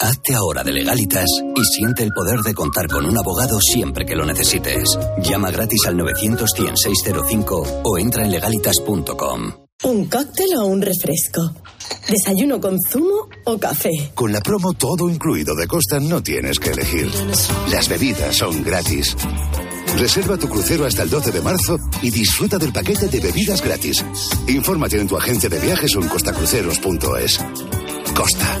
[0.00, 1.26] Hazte ahora de legalitas
[1.56, 4.98] y siente el poder de contar con un abogado siempre que lo necesites.
[5.22, 9.52] Llama gratis al 900 605 o entra en legalitas.com.
[9.84, 11.52] ¿Un cóctel o un refresco?
[12.08, 14.12] ¿Desayuno con zumo o café?
[14.14, 17.10] Con la promo todo incluido de Costa no tienes que elegir.
[17.70, 19.16] Las bebidas son gratis.
[19.98, 24.04] Reserva tu crucero hasta el 12 de marzo y disfruta del paquete de bebidas gratis.
[24.48, 27.40] Infórmate en tu agencia de viajes o en costacruceros.es.
[28.14, 28.60] Costa.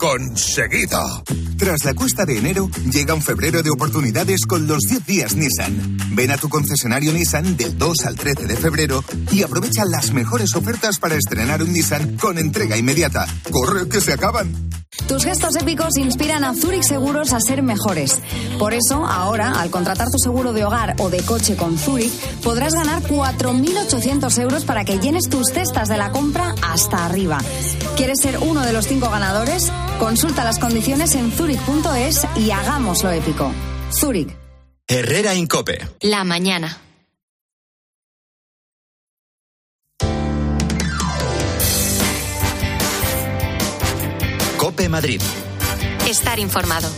[0.00, 0.98] conseguido.
[1.58, 5.98] Tras la cuesta de enero, llega un febrero de oportunidades con los 10 días Nissan.
[6.12, 10.56] Ven a tu concesionario Nissan del 2 al 13 de febrero y aprovecha las mejores
[10.56, 13.26] ofertas para estrenar un Nissan con entrega inmediata.
[13.50, 14.70] ¡Corre, que se acaban!
[15.06, 18.20] Tus gestos épicos inspiran a Zurich Seguros a ser mejores.
[18.58, 22.74] Por eso, ahora, al contratar tu seguro de hogar o de coche con Zurich, podrás
[22.74, 27.38] ganar 4.800 euros para que llenes tus cestas de la compra hasta arriba.
[27.96, 29.70] ¿Quieres ser uno de los cinco ganadores?
[29.98, 33.52] Consulta las condiciones en zurich.es y hagámoslo épico.
[33.92, 34.36] Zurich.
[34.86, 35.86] Herrera Incope.
[36.00, 36.78] La mañana.
[44.56, 45.20] Cope Madrid.
[46.08, 46.88] Estar informado.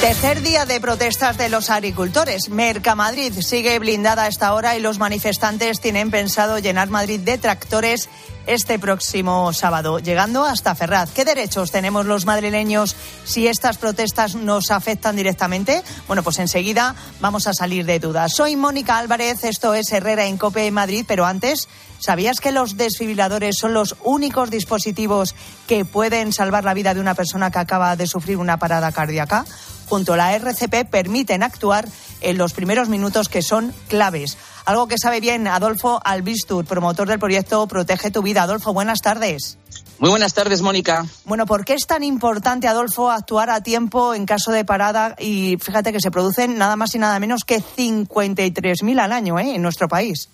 [0.00, 2.48] Tercer día de protestas de los agricultores.
[2.48, 8.08] Mercamadrid sigue blindada a esta hora y los manifestantes tienen pensado llenar Madrid de tractores
[8.46, 11.10] este próximo sábado, llegando hasta Ferraz.
[11.10, 15.82] ¿Qué derechos tenemos los madrileños si estas protestas nos afectan directamente?
[16.06, 18.32] Bueno, pues enseguida vamos a salir de dudas.
[18.34, 21.68] Soy Mónica Álvarez, esto es Herrera en Cope Madrid, pero antes,
[21.98, 25.34] ¿sabías que los desfibriladores son los únicos dispositivos
[25.66, 29.44] que pueden salvar la vida de una persona que acaba de sufrir una parada cardíaca?
[29.88, 31.86] Junto a la RCP permiten actuar
[32.20, 34.36] en los primeros minutos que son claves.
[34.66, 38.42] Algo que sabe bien Adolfo Albistur, promotor del proyecto Protege tu vida.
[38.42, 39.58] Adolfo, buenas tardes.
[40.00, 41.06] Muy buenas tardes, Mónica.
[41.24, 45.14] Bueno, ¿por qué es tan importante, Adolfo, actuar a tiempo en caso de parada?
[45.20, 49.54] Y fíjate que se producen nada más y nada menos que 53.000 al año ¿eh?
[49.54, 50.28] en nuestro país.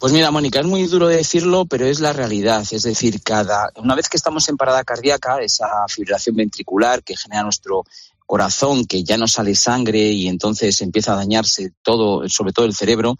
[0.00, 2.64] Pues mira, Mónica, es muy duro decirlo, pero es la realidad.
[2.70, 7.44] Es decir, cada una vez que estamos en parada cardíaca, esa fibrilación ventricular que genera
[7.44, 7.84] nuestro
[8.30, 12.76] corazón, que ya no sale sangre y entonces empieza a dañarse todo, sobre todo el
[12.76, 13.16] cerebro,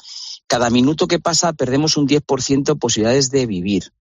[0.46, 3.92] cada minuto que pasa perdemos un 10% posibilidades de vivir.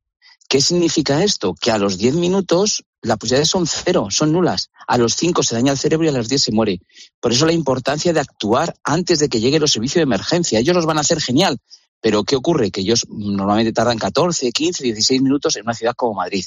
[0.47, 1.55] ¿Qué significa esto?
[1.59, 4.69] Que a los 10 minutos las posibilidades son cero, son nulas.
[4.87, 6.79] A los 5 se daña el cerebro y a los 10 se muere.
[7.19, 10.59] Por eso la importancia de actuar antes de que lleguen los servicios de emergencia.
[10.59, 11.57] Ellos los van a hacer genial,
[12.01, 12.69] pero ¿qué ocurre?
[12.69, 16.45] Que ellos normalmente tardan 14, 15, 16 minutos en una ciudad como Madrid.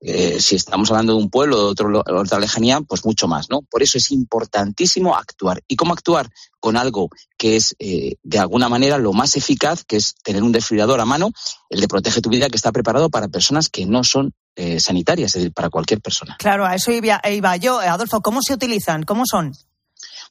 [0.00, 3.62] Eh, si estamos hablando de un pueblo, de otro, otra lejanía, pues mucho más, ¿no?
[3.62, 5.62] Por eso es importantísimo actuar.
[5.66, 6.28] ¿Y cómo actuar?
[6.60, 10.52] Con algo que es, eh, de alguna manera, lo más eficaz, que es tener un
[10.52, 11.30] desfibrilador a mano,
[11.70, 15.30] el de Protege tu Vida, que está preparado para personas que no son eh, sanitarias,
[15.30, 16.36] es decir, para cualquier persona.
[16.38, 17.80] Claro, a eso iba, iba yo.
[17.80, 19.02] Adolfo, ¿cómo se utilizan?
[19.02, 19.54] ¿Cómo son?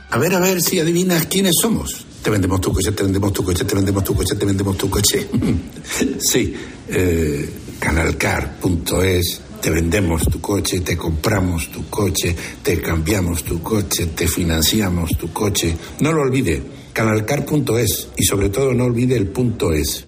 [0.09, 2.05] A ver, a ver si adivinas quiénes somos.
[2.23, 4.89] Te vendemos tu coche, te vendemos tu coche, te vendemos tu coche, te vendemos tu
[4.89, 5.27] coche.
[6.19, 6.53] sí,
[6.87, 9.41] eh, canalcar.es.
[9.61, 15.31] Te vendemos tu coche, te compramos tu coche, te cambiamos tu coche, te financiamos tu
[15.33, 15.75] coche.
[15.99, 16.61] No lo olvide,
[16.93, 20.07] canalcar.es y sobre todo no olvide el punto es.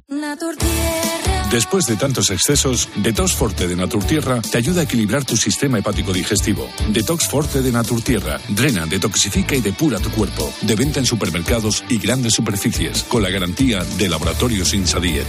[1.52, 6.14] Después de tantos excesos, Detox Forte de Naturtierra te ayuda a equilibrar tu sistema hepático
[6.14, 6.70] digestivo.
[6.94, 10.54] Detox Forte de Naturtierra drena, detoxifica y depura tu cuerpo.
[10.62, 15.26] De venta en supermercados y grandes superficies, con la garantía de Laboratorios Insadiet.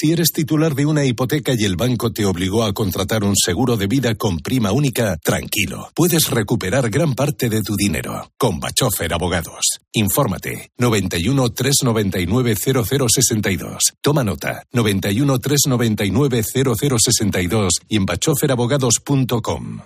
[0.00, 3.76] Si eres titular de una hipoteca y el banco te obligó a contratar un seguro
[3.76, 5.90] de vida con prima única, tranquilo.
[5.92, 8.30] Puedes recuperar gran parte de tu dinero.
[8.38, 9.80] Con Bachofer Abogados.
[9.92, 10.70] Infórmate.
[10.78, 13.82] 91 399 0062.
[14.00, 14.62] Toma nota.
[14.72, 19.80] 91 399 0062 y en bachoferabogados.com.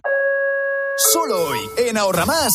[0.97, 2.51] Solo hoy, en Ahorra Más,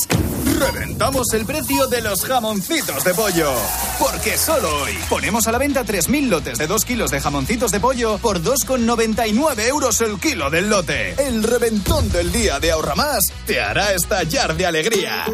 [0.60, 3.52] reventamos el precio de los jamoncitos de pollo.
[4.00, 7.80] Porque solo hoy ponemos a la venta 3.000 lotes de 2 kilos de jamoncitos de
[7.80, 11.16] pollo por 2,99 euros el kilo del lote.
[11.18, 15.26] El reventón del día de Ahorra Más te hará estallar de alegría.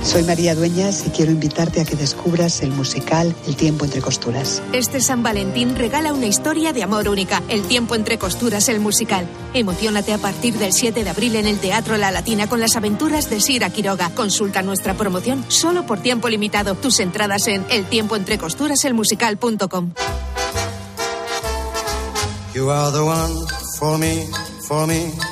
[0.00, 4.62] Soy María Dueñas y quiero invitarte a que descubras el musical El tiempo entre costuras.
[4.72, 9.26] Este San Valentín regala una historia de amor única, El tiempo entre costuras, el musical.
[9.54, 13.30] Emocionate a partir del 7 de abril en el Teatro La Latina con las aventuras
[13.30, 14.10] de Sira Quiroga.
[14.10, 16.74] Consulta nuestra promoción solo por tiempo limitado.
[16.74, 19.92] Tus entradas en eltiempoentrecosturaselmusical.com.
[22.54, 23.32] You are the one
[23.78, 24.26] for me,
[24.68, 25.31] for me, for me,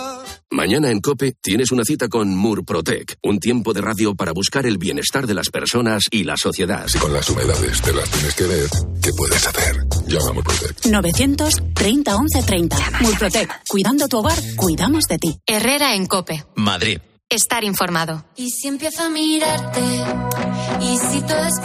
[0.53, 4.77] Mañana en Cope tienes una cita con Murprotec, un tiempo de radio para buscar el
[4.77, 6.87] bienestar de las personas y la sociedad.
[6.89, 8.69] Si con las humedades te las tienes que ver,
[9.01, 9.77] ¿qué puedes hacer?
[10.07, 10.85] Llama a Murprotec.
[10.87, 12.77] 930 11 30.
[12.99, 13.61] Murprotec.
[13.69, 15.39] Cuidando tu hogar, cuidamos de ti.
[15.47, 16.43] Herrera en Cope.
[16.55, 16.99] Madrid.
[17.29, 18.25] Estar informado.
[18.35, 19.79] Y si empiezo a mirarte,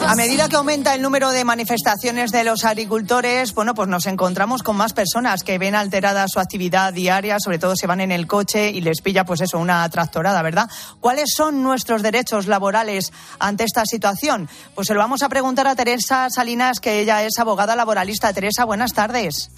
[0.06, 4.62] A medida que aumenta el número de manifestaciones de los agricultores, bueno, pues nos encontramos
[4.62, 8.28] con más personas que ven alterada su actividad diaria, sobre todo se van en el
[8.28, 10.70] coche y les pilla, pues eso, una tractorada, ¿verdad?
[11.00, 14.48] ¿Cuáles son nuestros derechos laborales ante esta situación?
[14.76, 18.32] Pues se lo vamos a preguntar a Teresa Salinas, que ella es abogada laboralista.
[18.32, 19.50] Teresa, buenas tardes.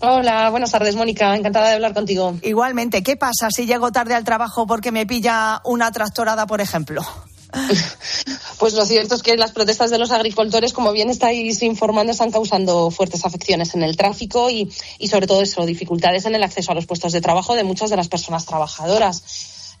[0.00, 1.34] Hola, buenas tardes, Mónica.
[1.34, 2.38] Encantada de hablar contigo.
[2.42, 7.04] Igualmente, ¿qué pasa si llego tarde al trabajo porque me pilla una tractorada, por ejemplo?
[8.58, 12.30] Pues lo cierto es que las protestas de los agricultores, como bien estáis informando, están
[12.30, 16.72] causando fuertes afecciones en el tráfico y, y sobre todo eso, dificultades en el acceso
[16.72, 19.22] a los puestos de trabajo de muchas de las personas trabajadoras.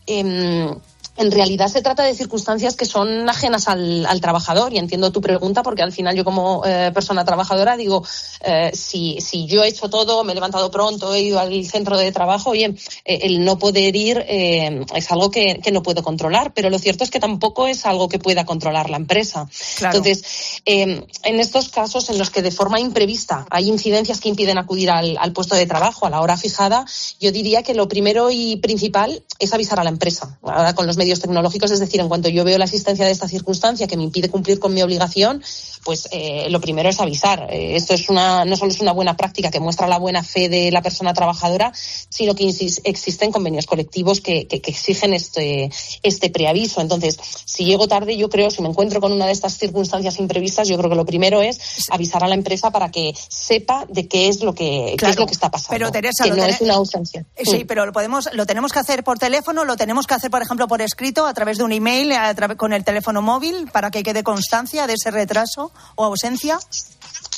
[0.06, 0.74] Em,
[1.16, 5.20] en realidad se trata de circunstancias que son ajenas al, al trabajador y entiendo tu
[5.20, 8.04] pregunta porque al final yo como eh, persona trabajadora digo,
[8.40, 11.96] eh, si, si yo he hecho todo, me he levantado pronto, he ido al centro
[11.96, 16.02] de trabajo, oye, eh, el no poder ir eh, es algo que, que, no puedo
[16.02, 19.48] controlar, pero lo cierto es que tampoco es algo que pueda controlar la empresa.
[19.76, 19.96] Claro.
[19.96, 21.06] Entonces, en
[21.40, 25.32] estos casos en los que de forma imprevista hay incidencias que impiden acudir al, al
[25.32, 26.84] puesto de trabajo a la hora fijada,
[27.20, 30.38] yo diría que lo primero y principal es avisar a la empresa.
[30.42, 33.28] Ahora con los medios tecnológicos, es decir, en cuanto yo veo la existencia de esta
[33.28, 35.42] circunstancia que me impide cumplir con mi obligación,
[35.84, 37.46] pues eh, lo primero es avisar.
[37.50, 40.48] Eh, esto es una, no solo es una buena práctica que muestra la buena fe
[40.48, 41.72] de la persona trabajadora,
[42.08, 42.48] sino que
[42.84, 45.70] existen convenios colectivos que, que, que exigen este,
[46.02, 46.80] este preaviso.
[46.80, 50.66] Entonces, si llego tarde, yo creo, si me encuentro con una de estas circunstancias imprevistas,
[50.68, 51.58] yo creo que lo primero es
[51.90, 54.96] avisar a la empresa para que sepa de qué es lo que, Claro.
[54.98, 55.70] qué es lo que está pasando.
[55.70, 57.24] Pero Teresa, que lo no tene- es una ausencia.
[57.44, 57.66] Sí, Mm.
[57.66, 60.66] pero lo podemos, lo tenemos que hacer por teléfono, lo tenemos que hacer, por ejemplo,
[60.66, 64.22] por escrito, a través de un email, a con el teléfono móvil, para que quede
[64.22, 66.58] constancia de ese retraso o ausencia.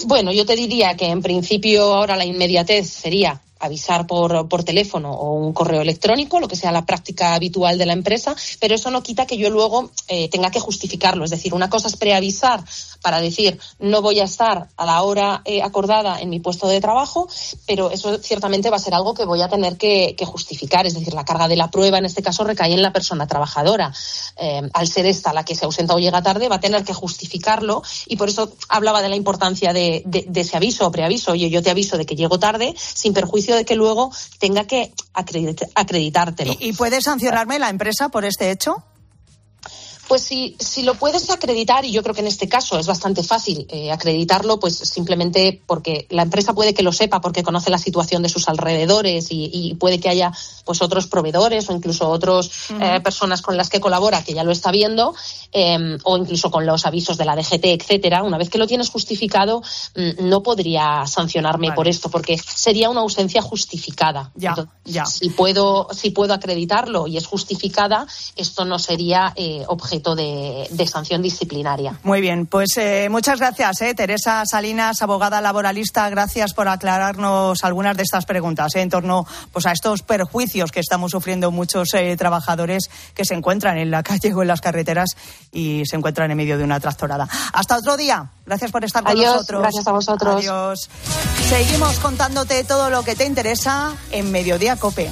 [0.04, 5.12] Bueno, yo te diría que en principio ahora la inmediatez sería avisar por, por teléfono
[5.12, 8.90] o un correo electrónico, lo que sea la práctica habitual de la empresa, pero eso
[8.90, 11.24] no quita que yo luego eh, tenga que justificarlo.
[11.24, 12.62] Es decir, una cosa es preavisar
[13.02, 16.80] para decir no voy a estar a la hora eh, acordada en mi puesto de
[16.80, 17.28] trabajo,
[17.66, 20.86] pero eso ciertamente va a ser algo que voy a tener que, justificar.
[20.86, 23.92] Es decir, la carga de la prueba en este caso recae en la persona trabajadora.
[24.36, 26.92] Eh, al ser esta la que se ausenta o llega tarde, va a tener que
[26.92, 30.04] justificarlo y por eso hablaba de la importancia de,
[30.34, 31.32] ese aviso o preaviso.
[31.32, 34.92] Oye, yo te aviso de que llego tarde sin perjuicio de que luego tenga que
[35.14, 36.54] acreditártelo.
[36.58, 38.82] ¿Y, puede sancionarme la empresa por este hecho?
[40.08, 43.22] Pues si, si lo puedes acreditar, y yo creo que en este caso es bastante
[43.22, 47.78] fácil eh, acreditarlo, pues simplemente porque la empresa puede que lo sepa porque conoce la
[47.78, 50.32] situación de sus alrededores y, puede que haya
[50.64, 52.50] pues otros proveedores o incluso otras
[52.80, 55.14] eh, personas con las que colabora que ya lo está viendo
[55.52, 58.22] em, o incluso con los avisos de la DGT, etcétera.
[58.22, 59.62] Una vez que lo tienes justificado,
[59.94, 64.32] mm, no podría sancionarme por esto porque sería una ausencia justificada.
[64.34, 64.54] Ya,
[64.84, 65.04] ya.
[65.04, 68.06] Si puedo, si puedo acreditarlo y es justificada,
[68.36, 69.64] esto no sería eh,
[69.98, 71.98] objeto de, sanción disciplinaria.
[72.02, 76.08] Muy bien, pues eh, muchas gracias, eh, Teresa Salinas, abogada laboralista.
[76.08, 80.80] Gracias por aclararnos algunas de estas preguntas eh, en torno pues, a estos perjuicios que
[80.80, 82.84] estamos sufriendo muchos trabajadores
[83.14, 85.10] que se encuentran en la calle o en las carreteras
[85.52, 87.28] y se encuentran en medio de una tractorada.
[87.52, 88.30] Hasta otro día.
[88.46, 89.60] Gracias por estar con nosotros.
[89.60, 90.36] Gracias a vosotros.
[90.36, 90.88] Adiós.
[91.48, 95.10] Seguimos contándote todo lo que te interesa en Mediodía Cope.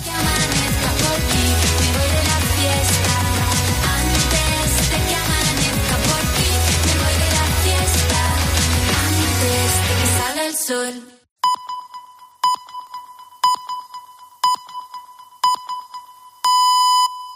[10.66, 11.15] sol.